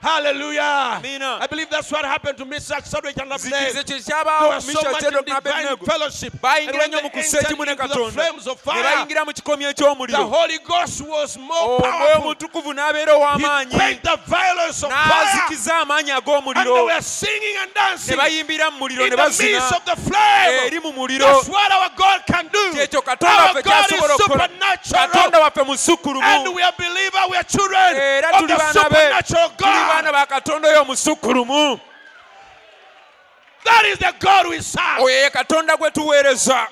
[0.00, 0.96] Hallelujah.
[0.96, 1.38] Amina.
[1.40, 2.82] I believe that's what happened to Mr.
[2.90, 6.32] Shadrach and kye They were so much in ne divine fellowship.
[6.42, 9.74] And when they entered into the flames of fire, bayingira mu kikomi
[10.08, 12.34] the Holy Ghost was more omwoyo powerful.
[13.38, 13.44] He
[13.76, 15.46] quenched the violence of fire.
[16.56, 20.70] And they were singing and dancing bayimbira mu muliro in the midst of the flame.
[20.92, 22.72] muliro That's what our God can do.
[23.22, 25.10] Our God is supernatural.
[26.22, 29.70] And we are believers, we are children era of tuli the baana be supernatural tuli
[29.70, 30.12] baana God.
[30.12, 31.80] ba katonda oyo omusukulumu
[33.64, 35.00] That is the God we serve.
[35.00, 36.68] oyo ye katonda gwe tuweereza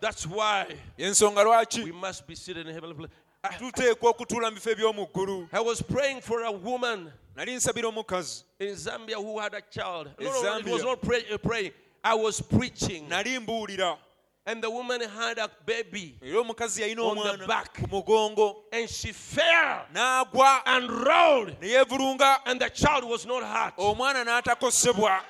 [0.00, 0.66] That's why
[0.98, 3.10] yensonga lwaki we must be seated in heavenly place.
[3.58, 8.44] tuteekwa okutuula mu bifo eby'omu ggulu I was praying for a woman nali nsabira omukazi
[8.60, 10.10] in Zambia who had a child.
[10.20, 10.84] No, no, no, it was Zambia.
[10.84, 11.72] not pray, uh, praying.
[12.04, 13.08] I was preaching.
[13.08, 13.96] nali mbuulira
[14.44, 17.74] And the woman had a baby era omukazi yalina On the omwana back.
[17.74, 21.56] ku mugongo and she fell n'agwa and rolled.
[21.60, 23.76] And the child was not hurt.
[23.76, 25.20] omwana n'atakosebwa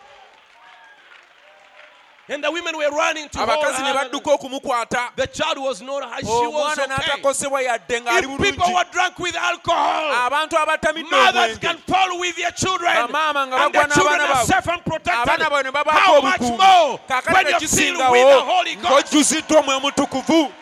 [2.33, 6.25] And the women were running to abakazi ne badduka okumukwata The child was not hurt.
[6.27, 11.11] Oh, she was omwana n'atakosebwa yadde ng'ali If people were drunk with alcohol, abantu abatamidde
[11.11, 12.93] mothers can fall with their children.
[12.97, 14.73] Nga bagwa children n'abaana are baabwe.
[14.73, 15.29] and protected.
[15.29, 17.33] abaana ne babaako How much obukuumi more kaakati
[18.11, 19.13] when you're the Holy Ghost?
[19.13, 20.53] ng'ojjuziddwa omwoyo mutukuvu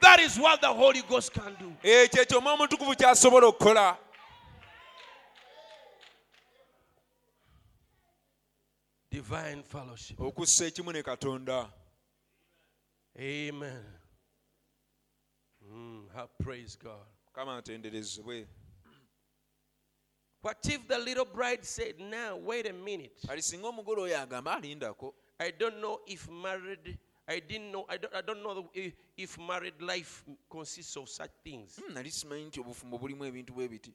[0.00, 1.72] That is what the Holy Ghost can do.
[1.82, 3.96] ekyo ekyo omwoyo mutukuvu kyasobola okukola
[9.20, 10.20] Divine fellowship.
[10.20, 11.72] okussa ekimu ne katonda
[13.18, 13.84] Amen.
[15.62, 17.06] Mm, ha- praise God.
[17.32, 18.46] kama atenderezebwe
[20.42, 23.16] What if the little bride said, Now, wait a minute.
[23.40, 28.14] singa omugole oyo agamba alindako I don't know if married, I didn't know, I don't,
[28.14, 31.76] I don't know if, if married life consists of such things.
[31.76, 33.94] Hmm, nali simanyi nti obufumbo bulimu ebintu bwe biti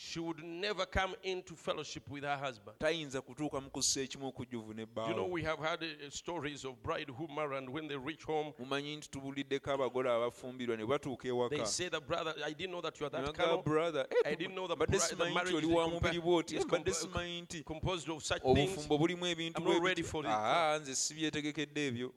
[0.00, 2.78] She would never come into fellowship with her husband.
[2.78, 4.72] tayinza kutuuka mu kussa ekimu okujjuvu
[5.08, 8.22] You know, we have had uh, stories of bride who marry and when they reach
[8.24, 12.70] home, mumanyi nti tubuliddeko abagole abafumbirwa ne batuuka they ewaka say that brother, I didn't
[12.70, 15.16] know that you are that kind of brother I didn't know the mbadde bride- the
[15.16, 18.08] simanyi nti marriage oli is wa compa- mubiri bw'oti is mbadde compa- simanyi nti composed
[18.08, 18.58] of such things.
[18.70, 20.10] obufumbo bulimu ebintu I'm bwe not ready biti.
[20.12, 20.30] for it.
[20.30, 22.12] Aha, nze sibyetegekedde ebyo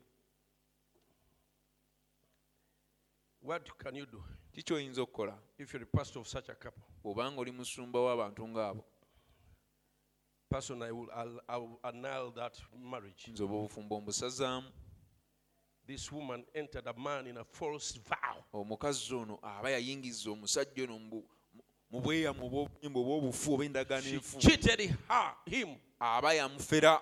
[3.42, 4.22] What can you do
[4.52, 5.38] kiki oyinza okukola?
[5.58, 6.82] If you're a pastor of such a couple?
[7.04, 8.84] bw'obanga oli musumba w'abantu ng'abo.
[10.48, 13.30] Pastor, I will, I'll, I will annul that marriage.
[15.86, 18.44] This woman entered a man in a false vow.
[18.52, 22.46] omukazi ono aba yayingiza omusajja ono mu bweyamu
[22.82, 24.38] obw'obufu oba endagaano enfu.
[25.98, 27.00] aba yamufera.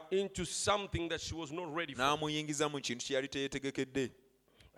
[1.96, 4.12] n'amuyingiza mu kintu kye yali teyetegekedde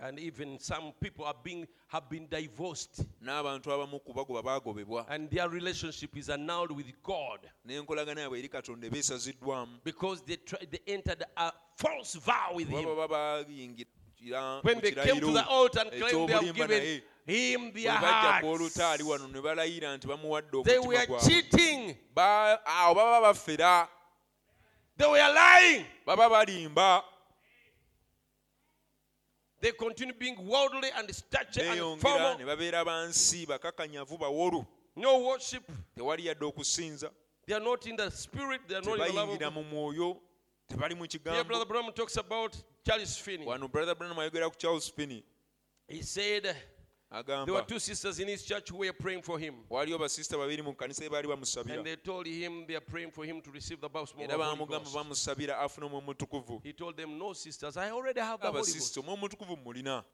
[0.02, 5.06] And even some people are being, have been divorced, n'abantu abamu ku bagoba baagobebwa.
[5.08, 7.38] And their relationship is annulled with God.
[7.68, 9.78] N'enkolagana yabwe eri katonda ebeesaziddwamu.
[9.84, 12.84] Because they, tried, they entered a false vow with him.
[12.84, 17.92] baba bayingira When they came to the altar and claimed they have given him their
[17.92, 21.28] bajja hearts, olutaali wano ne balayira nti bamuwadde they omutima were gwabwe.
[21.28, 23.86] cheating, Ba- awo baba bafera.
[24.96, 25.86] They were lying.
[26.04, 27.02] baba balimba
[29.62, 32.36] They continue being worldly and stature and formal.
[32.38, 34.66] ne babeera bansi bakakanyavu bawolu
[34.96, 35.62] No worship.
[35.96, 37.10] tewali yadde okusinza
[37.46, 38.60] They are not in the spirit.
[38.68, 39.54] They are not in the love of God.
[39.54, 40.20] mu mwoyo
[40.68, 43.46] tebali mu Here, Brother kigambo talks about Charles Finney.
[43.46, 45.22] wano brother branham ayogera ku charles finney
[45.88, 46.56] He said
[47.44, 49.54] there were two sisters in his church who were praying for him.
[49.70, 51.28] waliyo basisita babiri mu kanisa baali
[51.74, 54.36] And they told him they are praying for him to receive the baptism of the
[54.36, 54.94] Holy Ghost.
[54.94, 58.74] bamusabira afune omwoyo mutukuvu He told them, No, sisters, I already have the Holy Ghost.
[58.76, 60.04] abasisita omwoyo mutukuvu mulina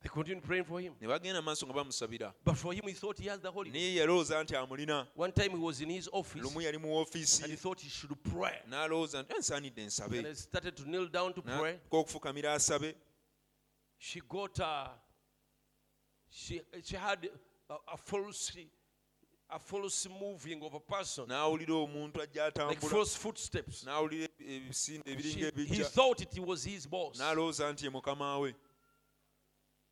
[0.00, 0.94] They continued praying for him.
[1.00, 3.80] ne bagenda maaso nga bamusabira But for him, he thought he has the Holy Ghost.
[3.82, 7.50] naye yalowooza nti amulina One time he was in his office lumu yali mu and
[7.50, 8.60] he thought he should pray.
[8.70, 8.84] "Eh,
[10.16, 11.72] And he started to kneel down to pray.
[11.72, 12.94] n'atuuka okufukamira asabe
[13.98, 14.88] She got uh,
[16.34, 17.30] she she had
[17.70, 18.52] a, a false
[19.50, 23.86] a false moving of a person, n'awulira omuntu ajja like false footsteps.
[23.86, 27.18] ebisinde eh, eh, She, ebiringa he thought it was his boss.
[27.20, 28.54] nti ye mukama we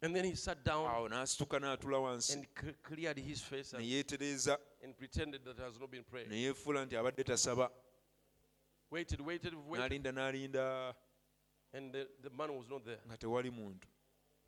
[0.01, 2.47] And then he sat down awo n'asituka n'atula wansi and
[2.83, 6.29] cleared his face and, and pretended that has not been prayed.
[6.29, 7.71] ne yeefuula nti abadde tasaba
[8.91, 10.05] Waited, waited, waited.
[11.75, 12.99] And the, the man was not there.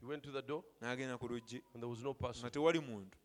[0.04, 0.62] He went to the door?
[0.82, 1.62] N'agenda ku luggi.
[1.72, 2.42] And there was no person.
[2.44, 3.16] nga tewali muntu.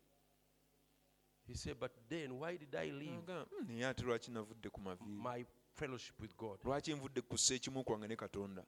[1.46, 3.20] He said, But then why did I leave?
[3.26, 5.22] N'agamba, "Hmm, naye ate lwaki navudde ku maviiri?
[5.22, 5.44] My
[5.74, 6.58] fellowship with God?
[6.64, 8.64] lwaki nvudde ku kussa ekimu kwange ne katonda?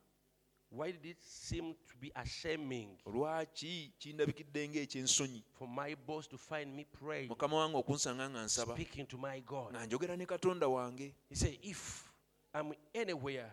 [0.71, 6.75] Why did it seem to be ashaming lwaki kindabikidde ng'ekyensonyi for my boss to find
[6.77, 8.75] me praying, mukama wange okunsanga nga nsaba.
[8.75, 9.73] speaking to my God?
[9.73, 11.15] nga njogera ne katonda wange.
[11.31, 12.13] He said, If
[12.55, 13.51] I'm anywhere,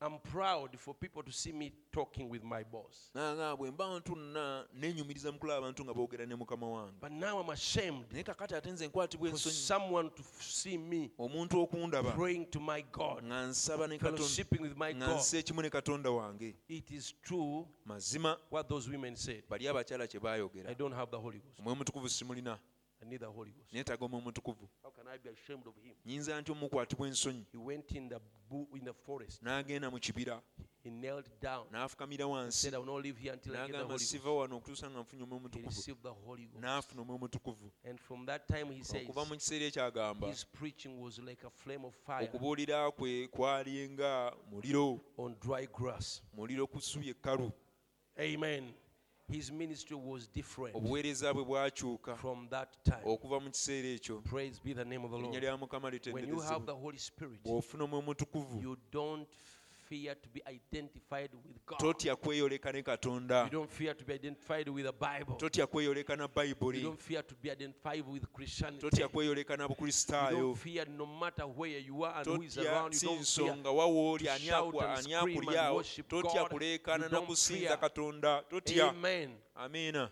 [0.00, 3.10] I'm proud for people to see me talking with my boss.
[3.58, 7.50] bwe mba ntunna nenyumiriza mu kulaba abantu nga boogera ne mukama wange But now I'm
[7.50, 12.12] ashamed naye kakati ate nze nkwatibwa for ensonyi someone to f- see me omuntu okundaba
[12.12, 15.16] praying to my God, nga nsaba ne katonda fellowshipping with my nga God.
[15.16, 19.42] nsa ekimu ne katonda wange It is true mazima what those women said.
[19.48, 20.20] bali abakyala kye
[20.68, 21.58] I don't have the Holy Ghost.
[21.60, 22.58] omwoyo mutukuvu simulina
[23.06, 23.72] I need the Holy Ghost.
[23.72, 25.94] neetaaga omwoyo mutukuvu How can I be ashamed of him?
[26.04, 28.20] nyinza ntya omukwatibwa ensonyi He went in the
[28.74, 29.42] in the forest.
[29.42, 30.42] n'agenda mu kibira
[30.82, 31.66] He knelt down.
[31.72, 34.56] n'afukamira wansi Said, I will not live here until I get the n'agamba siva wano
[34.56, 36.64] okutuusa nga nfunye omwoyo He mutukuvu received the Holy Ghost.
[36.64, 40.44] n'afuna omwoyo mutukuvu And from that time, he says, okuva mu kiseera ekyo agamba his
[40.44, 46.22] preaching was like a flame of fire okubuulira kwe kwali nga muliro on dry grass.
[46.34, 47.52] muliro ku ssubi ekkalu
[48.18, 48.72] Amen.
[49.28, 53.02] His ministry was different obuweereza bwe bwakyuka from that time.
[53.04, 55.44] okuva mu kiseera ekyo Praise be the name of the Lord.
[56.12, 59.28] When you have the Holy Spirit, bw'ofuna omwoyo mutukuvu you don't
[59.88, 61.78] fear to be identified with God.
[61.78, 65.36] totya kweyoleka ne You don't fear to be identified with the Bible.
[65.36, 68.80] totya kweyoleka na You bayibuli don't fear to be identified with Christianity.
[68.80, 72.54] totya kweyoleka na You bukristaayo don't fear no matter where you are and who is
[72.54, 72.92] totya around.
[72.94, 73.46] You si don't fear.
[73.54, 76.50] nsonga wawooli to ani shout akwa- and ani scream and akulyawo worship totya God.
[76.50, 77.78] kuleekaana You na don't kusinza fear.
[77.80, 79.36] katonda totya Amen.
[79.54, 80.10] amiina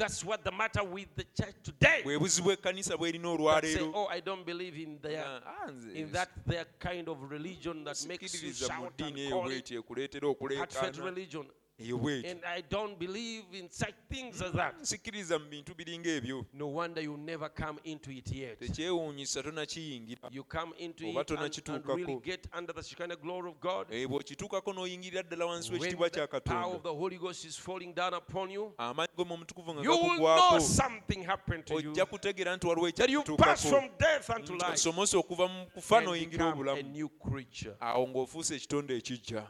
[0.00, 2.02] That's what the matter with the church today.
[2.04, 6.12] bwe buzibu ekkanisa bw'erina say, olwaleero oh, I don't believe in their Ah, nze in
[6.12, 9.52] that their kind of religion that makes you mu shout ddiini and eyo call it
[9.52, 11.46] bweti ekuleetera heartfelt okuleekaana religion.
[11.80, 14.74] And I don't believe in such things as that.
[14.82, 18.58] sikiriza mu bintu biringa ebyo No wonder you never come into it yet.
[18.58, 21.96] tekyewuunyisa tonakiyingira You come into Oba it and, tonakituukako.
[21.96, 23.86] really get under the Shekinah glory of God.
[23.90, 27.56] Eh, bw'okituukako n'oyingirira ddala wansi w'ekitiibwa the kya power katonda of the Holy Ghost is
[27.56, 31.80] falling down upon you, amaanyi g'omu omutukuvu nga you will know gakugwako something happened to
[31.80, 31.90] you.
[31.90, 36.68] ojja kutegeera nti waliwo you pass from death unto life okuva mu kufa n'oyingira become
[36.68, 37.74] a obulamu new creature.
[37.80, 39.46] awo ng'ofuuse ekitonde ekijja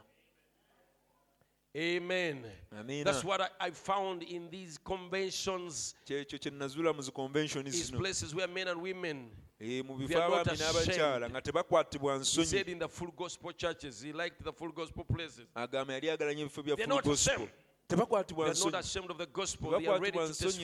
[1.77, 2.45] Amen.
[2.77, 7.91] amiina That's what I, I found in these conventions, kyekyo kye nazuula mu ziconvention is
[7.91, 9.31] zino places where men and women.
[9.61, 11.31] Eh, mu They bifo are not abaami n'abakyala ashamed.
[11.31, 15.05] nga tebakwatibwa He said nsonyi in the full gospel churches, he liked the full gospel
[15.05, 15.47] places.
[15.55, 17.51] agamba yali agalanya ebifo bya They're full not gospel ashamed.
[17.91, 18.73] tebakwatibwa nsonyi.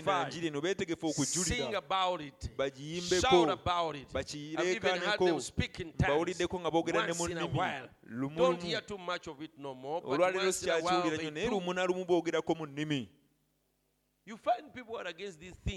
[0.03, 1.81] na njiri eno beetegefu okujulira.
[2.57, 3.47] Bagiyimbeko.
[4.13, 5.25] Bakiyireekaneko
[6.09, 7.47] bawuliddeko nga boogera ne mu nnimi
[10.05, 13.09] olwaleero sikyakiwulira nnyo naye lumu na lumu boogerako mu nnimi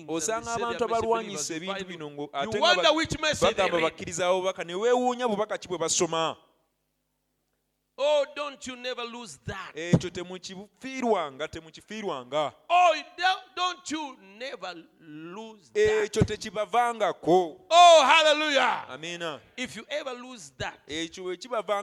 [0.08, 2.60] osanga abantu abalwanyisa ebintu bino ng'ate
[3.46, 6.36] bagamba bakkiriza abubaka ne weewuunya bubaka ki bwe basoma.
[8.02, 9.76] Oh, don't you never lose that.
[9.76, 12.54] ekyo temukifiirwanga temukifiirwanga.
[12.70, 16.06] Oh, don't- don't you never lose that.
[16.06, 17.60] ekyo tekibavangako.
[17.70, 18.86] Oh, hallelujah.
[18.90, 21.36] amiina If you ever lose that, ekyo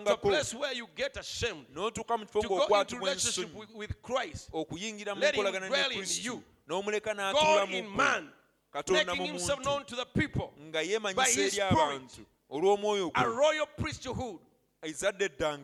[0.04, 3.60] the place where you get ashamed n'otuuka mu kifo to go into ng'okwatibwa relationship ensonyi
[3.60, 6.24] with, with Christ, okuyingira mu Let him nkolagana ne dwell in kristo.
[6.24, 6.42] you.
[6.66, 8.32] n'omuleka God n'atuula in mu man,
[8.72, 9.64] katonda making mu himself muntu.
[9.64, 13.66] known to the people, nga by yeemanyisa his eri spirit, abantu olw'omwoyo a gwe royal
[13.66, 14.40] priesthood,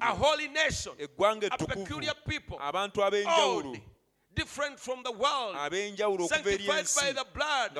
[0.00, 1.84] a holy nation, eggwanga a ettukuvu.
[1.84, 3.80] peculiar people, abantu ab'enjawulo.
[4.34, 7.76] Different from the world, ab'enjawulo okuva eri sanctified by the blood,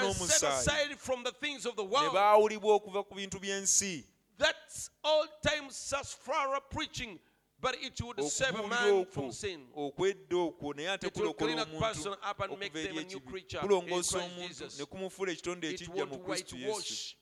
[0.00, 2.14] and set aside from the things of the world.
[2.14, 4.04] baawulibwa okuva ku bintu by'ensi.
[4.36, 7.20] That's old time Sasfara preaching,
[7.60, 9.60] but it would save a man from sin.
[9.76, 13.20] okwedda okwo naye ate It will clean a person up and make them a new
[13.20, 14.78] creature in Christ Jesus.
[14.78, 17.16] ne kumufuula ekitonde It won't whitewash.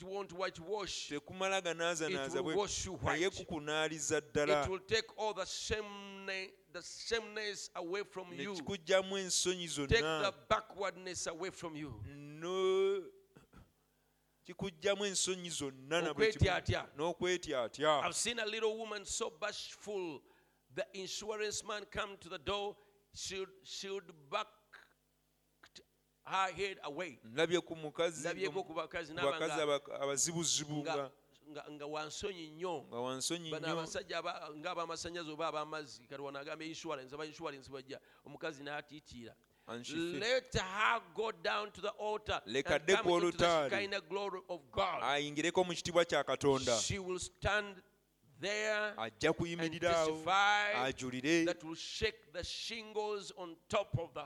[0.00, 1.08] It won't whitewash.
[1.08, 6.26] tekumala ganaazanaaza It will wash you naye kukunaaliza ddala It will take all the shame,
[6.72, 8.54] the shameness away from you.
[8.54, 12.00] ensonyi Take the zonna backwardness away from you.
[12.06, 13.02] no
[14.46, 16.00] kikugjamu ensonyi zonna
[16.96, 20.22] n'okwetyatya I've seen a little woman so bashful.
[20.74, 22.76] The insurance man come to the door.
[23.14, 24.46] She'd, she'd back
[26.28, 29.12] her head away ndabyeko ku bakazi
[30.00, 30.86] abazibuzibu
[31.70, 32.86] nga wansonyi nnyo.
[33.64, 34.22] Abasajja
[34.56, 38.00] ng'abamasanyazi oba abamazzi katwana agamba insurance aba insurance bajja.
[38.26, 39.34] Omukazi n'atiitiira.
[39.68, 43.90] Let her go down to the altar leka dde ku olutaali
[45.02, 46.78] ayingireko mu kitiibwa kya katonda.
[48.96, 50.22] Ajja kuyimirira awo
[50.84, 51.44] ajulire.
[51.46, 54.24] that will shake the shingles on top of the,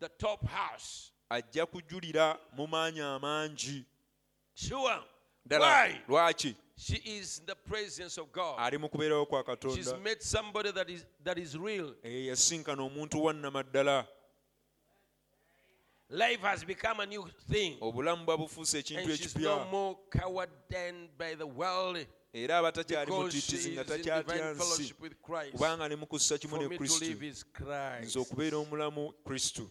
[0.00, 1.12] the top house.
[1.30, 3.84] ajja kujulira mu maanyi amangi.
[6.08, 6.56] Lwaki?
[6.76, 8.56] She is in the presence of God.
[9.74, 11.92] She's met somebody that is, that is real.
[12.04, 12.32] Eh,
[16.10, 17.76] Life has become a new thing.
[17.80, 19.66] obulamu bwabufuusa ekintu ekipya.
[22.32, 24.94] era aba takyali mutitizi nga takyatya nsi.
[25.52, 27.04] kubanga ne mu kussa kimu ne kristo.
[28.00, 29.70] nze okubeera omulamu kristo.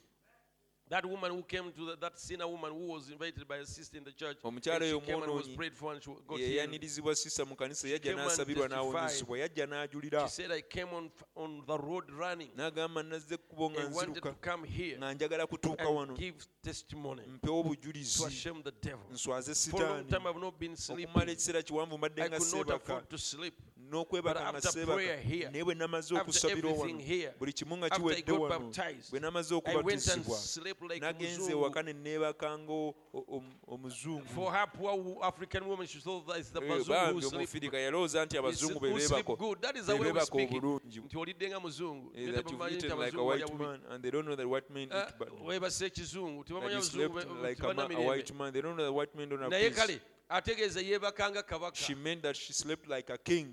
[0.90, 3.98] That woman who came to the, that sinner woman who was invited by a sister
[3.98, 6.40] in the church, Omukyala and she came and was omwonoonyi prayed for and she got
[6.40, 6.58] ye healed.
[6.58, 8.72] yayanirizibwa sisa mu kanisa yajja came and n'asabirwa testified.
[8.72, 13.70] n'awonyezebwa yajja n'ajulira She said, I came on, on the road running n'agamba nazze ekkubo
[13.72, 17.64] nga and wanted to nziruka come here nga njagala kutuuka and wano give testimony mpewo
[17.64, 19.06] to obujulizi shame the devil.
[19.12, 21.06] nswaze For a long sitaani time I've not been sleeping.
[21.10, 23.54] okumala ekiseera kiwanvu mbadde I nga could not seebaka afford to sleep.
[23.92, 28.32] N'okwebaka nga seebaka here, naye bwe namaze everything wano here, buli kimu nga I kiwedde
[28.32, 31.52] wano baptized, bwe namaze I went and okubatizibwa slept like nagenze Muzungu.
[31.52, 36.28] ewaka ne neebaka nga o- o- omu- omuzungu For her poor African woman, she thought
[36.28, 39.62] that the Eh, omufirika yalowooza nti abazungu be good.
[39.62, 40.52] That is the way we beebaka speak.
[40.52, 41.60] obulungi Nti olidde nga.
[41.60, 44.48] Naye that tebamanyi you've nti eaten like a white man and they don't know that
[44.48, 47.74] white men eat bad weebase ekizungu that tebamanya you abazungu slept be- like a, ma-
[47.74, 48.08] tebalina a mirembe.
[48.08, 51.44] white man they don't know that white men don't have peace kale ategeeza yeebaka nga
[51.44, 53.48] kabaka she meant that she slept like a king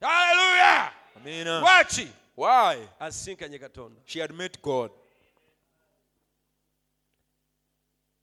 [0.00, 1.60] haleluya amina.
[1.60, 2.88] Lwaki why?
[3.00, 4.90] Asinkanye katonda she had met god.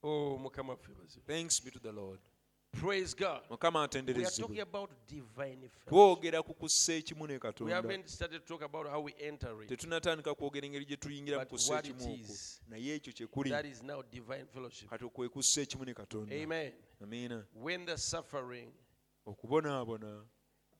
[0.03, 2.19] Oh mukama waffe bazibu thanks be to the lord.
[2.71, 3.41] Praise god.
[3.49, 5.85] Mukama we are talking atenderezebwe about divine fellowship.
[5.89, 9.63] twogera ku kussa ekimu ne we katonda haven't started to talk about how we enter
[9.63, 9.69] it.
[9.69, 12.31] Tetunatandika kwogera engeri gye tuyingira mu But kussa what ekimu it okwo.
[12.31, 13.49] is, naye ekyo kye kuli.
[13.49, 14.89] that is now divine fellowship.
[14.89, 16.35] Kati kwe kussa ekimu ne katonda.
[16.43, 16.73] Amen.
[17.03, 18.71] Amiina when the suffering
[19.25, 20.23] okubonaabona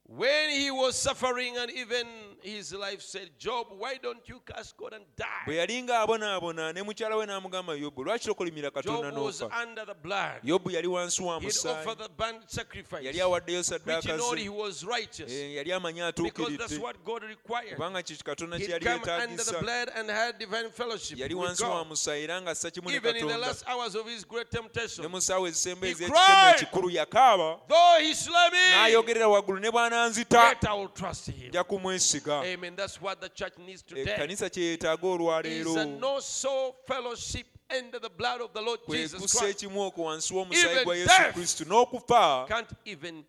[0.10, 2.06] when he was suffering and even
[2.42, 5.04] his life said job why don't you curse god and
[5.46, 9.50] bwe die yali ng'abonaabona ne mukyala we n'amugamba yobu lwaki tokolimira katonda n'ofa?
[9.64, 10.40] under the blood.
[10.44, 14.44] Yobu yali wansi wa he'd musaayi offered the burnt sacrifice yali awaddeyo saddaaka ze.
[14.44, 16.82] he was righteous Eh, yali amanyi because that's atuukiridde.
[16.82, 17.76] what god required.
[17.78, 21.64] Kubanga kye katonda kye yali under the yeetaagisa blood and had divine fellowship yali wansi
[21.64, 23.48] wa musaayi era ng'assa kimu ne even in the katonda.
[23.48, 26.56] last hours of his great ne temptation mu ssaawa ezisemba He cried.
[26.56, 29.97] ekikulu yakaaba though he slay me n'ayogerera waggulu ne bw'ananzita
[30.32, 31.50] yet i will trust him.
[31.50, 32.44] nja kumwesiga.
[32.54, 32.76] Amen.
[32.76, 35.72] That's what the church needs today ekkanisa kye yeetaaga olwaleero.
[35.72, 39.64] Is a no soul fellowship under the blood of the Lord Jesus Christ.
[39.64, 42.48] ekimu okwo wansi w'omusaayi gwa yesu kristo n'okufa.
[42.48, 43.26] Can't even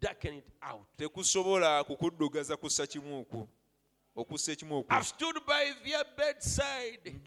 [0.00, 0.86] darken it out.
[0.96, 3.48] tekusobola kukuddugaza kussa kimu okwo
[4.16, 4.96] okussa ekimu okwo.
[4.96, 7.20] I've stood by their bedside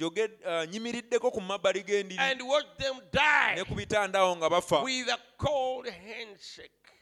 [0.46, 4.84] uh, nyimiriddeko ku mabbali g'endiri and watched them ne die ku bitanda awo nga bafa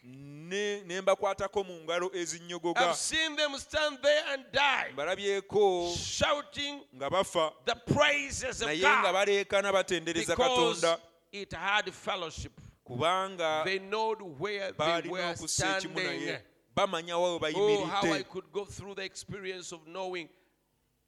[0.03, 0.87] with a cold handshake.
[0.87, 7.09] ne mbakwatako mu ngalo ezinnyogoga I've seen them stand there and die, mbalabyeko shouting nga
[7.09, 10.99] bafa the praises of naye nga baleekana batendereza katonda
[11.31, 12.51] it had fellowship.
[12.83, 16.25] kubanga They know where they baalina were okussa ekimu standing.
[16.25, 16.41] naye
[16.75, 20.29] bamanya wawe Oh, how I bayimiridde could go through the experience of knowing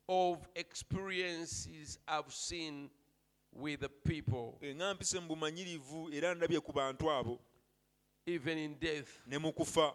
[0.08, 2.90] of experiences I've seen
[3.56, 4.60] with the people,
[8.26, 9.22] even in death.
[9.28, 9.94] ne mu kufa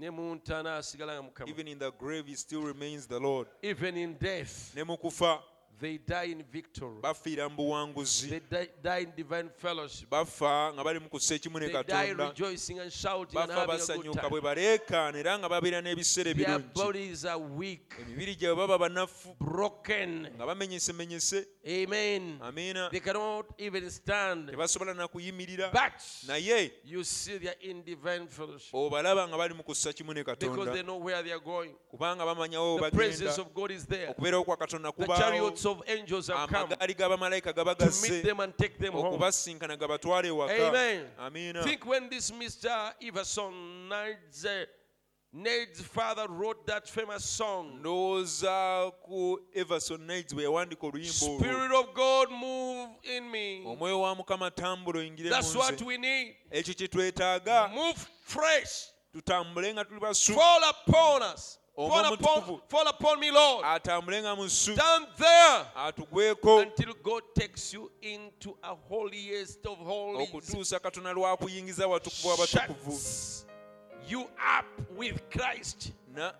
[0.00, 1.48] Ne mu ntaana asigala nga Mukama.
[1.50, 5.40] even in the grave he still remains the lord Even in death, ne mu kufa
[5.80, 7.00] they die in victory.
[7.00, 10.08] bafiira mu buwanguzi They die, die in divine fellowship.
[10.10, 13.62] bafa nga bali mu kussa ekimu ne They die katonda rejoicing and shouting bafa having
[13.62, 18.34] a good basanyuka bwe baleekaana era nga babeera n'ebiseera Their ebirungi bodies are weak, emibiri
[18.36, 20.26] gyabwe baba banafu broken.
[20.36, 22.38] nga bamenyesemenyese Amen.
[22.40, 24.48] amiina They cannot even stand.
[24.48, 29.54] tebasobola na kuyimirira But naye you see they are in divine fellowship obalaba nga bali
[29.54, 31.74] mu kussa kimu ne because they know where they are going.
[31.92, 34.08] kubanga The presence of God is there.
[34.08, 38.56] okubeerawo kwa katonda The chariots of angels have come amagaali to gabagasse meet them and
[38.56, 39.06] take them home.
[39.18, 41.06] okubasinkana gabatwale Amen.
[41.18, 42.94] amiina Think when this Mr.
[43.02, 44.46] Iverson Ned's,
[45.32, 51.94] Ned's father wrote that famous song, ndowooza ku everson nights bwe yawandiika oluyimba Spirit of
[51.94, 53.62] God move in me.
[53.66, 56.34] omwoyo wa mukama tambula oyingire mu That's what nze we need.
[56.50, 58.88] ekyo kye twetaaga Move fresh.
[59.12, 61.58] tutambule nga tuli basu Fall upon us.
[61.76, 63.64] Omwo Fall upon, fall upon me, Lord.
[63.66, 69.78] atambule nga mu ssu Stand there atugweko until God takes you into a holiest of
[69.78, 70.28] holies.
[70.28, 73.44] okutuusa katonda lwakuyingiza watukuvu abatukuvu Shuts
[74.08, 74.66] you up
[74.96, 75.92] with Christ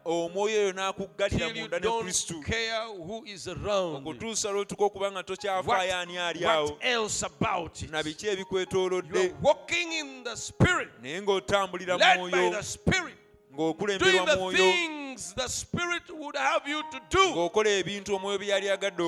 [0.04, 2.34] omwoyo oyo n'akuggalira munda ne kristo.
[3.96, 6.78] okutuusa lwotuka okuba nga tokyafayo ani ali awo.
[7.90, 9.34] na biki ebikwetoolodde?
[11.02, 12.52] Naye ng'otambulira mwoyo.
[13.54, 14.72] ng'okulemberwa mwoyo.
[15.36, 17.50] the Spirit would have you to do.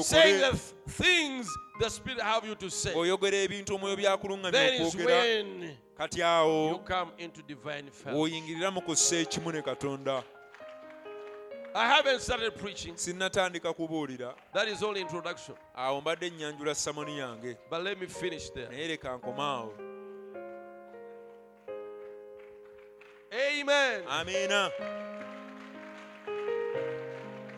[0.02, 0.58] Saying the
[0.88, 1.48] things
[1.80, 2.92] the Spirit have you to say.
[2.92, 8.72] That is when kati you awo come into divine fellowship.
[8.72, 10.22] mu kussa ekimu ne katonda
[11.74, 12.94] I haven't started preaching.
[12.96, 15.56] sinnatandika kubuulira That is only introduction.
[15.76, 18.68] awo mbadde nnyanjula samoni yange But let me finish there.
[18.68, 19.74] naye leka nkomaawo
[23.32, 24.02] Amen.
[24.08, 24.70] amiina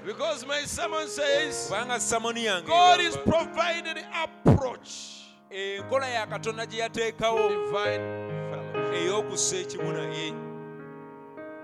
[0.04, 5.21] Because my sermon says kubanga samoni yange God is provided approach
[5.52, 7.40] enkola ya katonda gye yateekawo
[8.94, 10.34] ey'okussa ekimu naye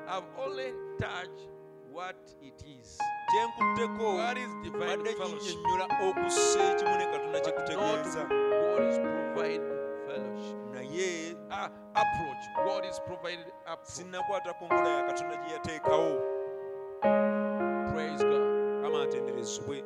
[0.08, 1.48] I've only touched
[1.92, 2.98] what it is.
[3.30, 5.58] kyenkutteko What is divine badde fellowship?
[6.08, 10.56] okussa ekimu ne katonda kye kutegeeza God is providing fellowship.
[10.74, 12.44] naye ah, approach.
[12.64, 13.88] God is provided approach.
[13.88, 16.22] sinnakwata ku nkola ya katonda gye yateekawo
[17.92, 18.24] Praise
[18.82, 19.84] kama atenderezebwe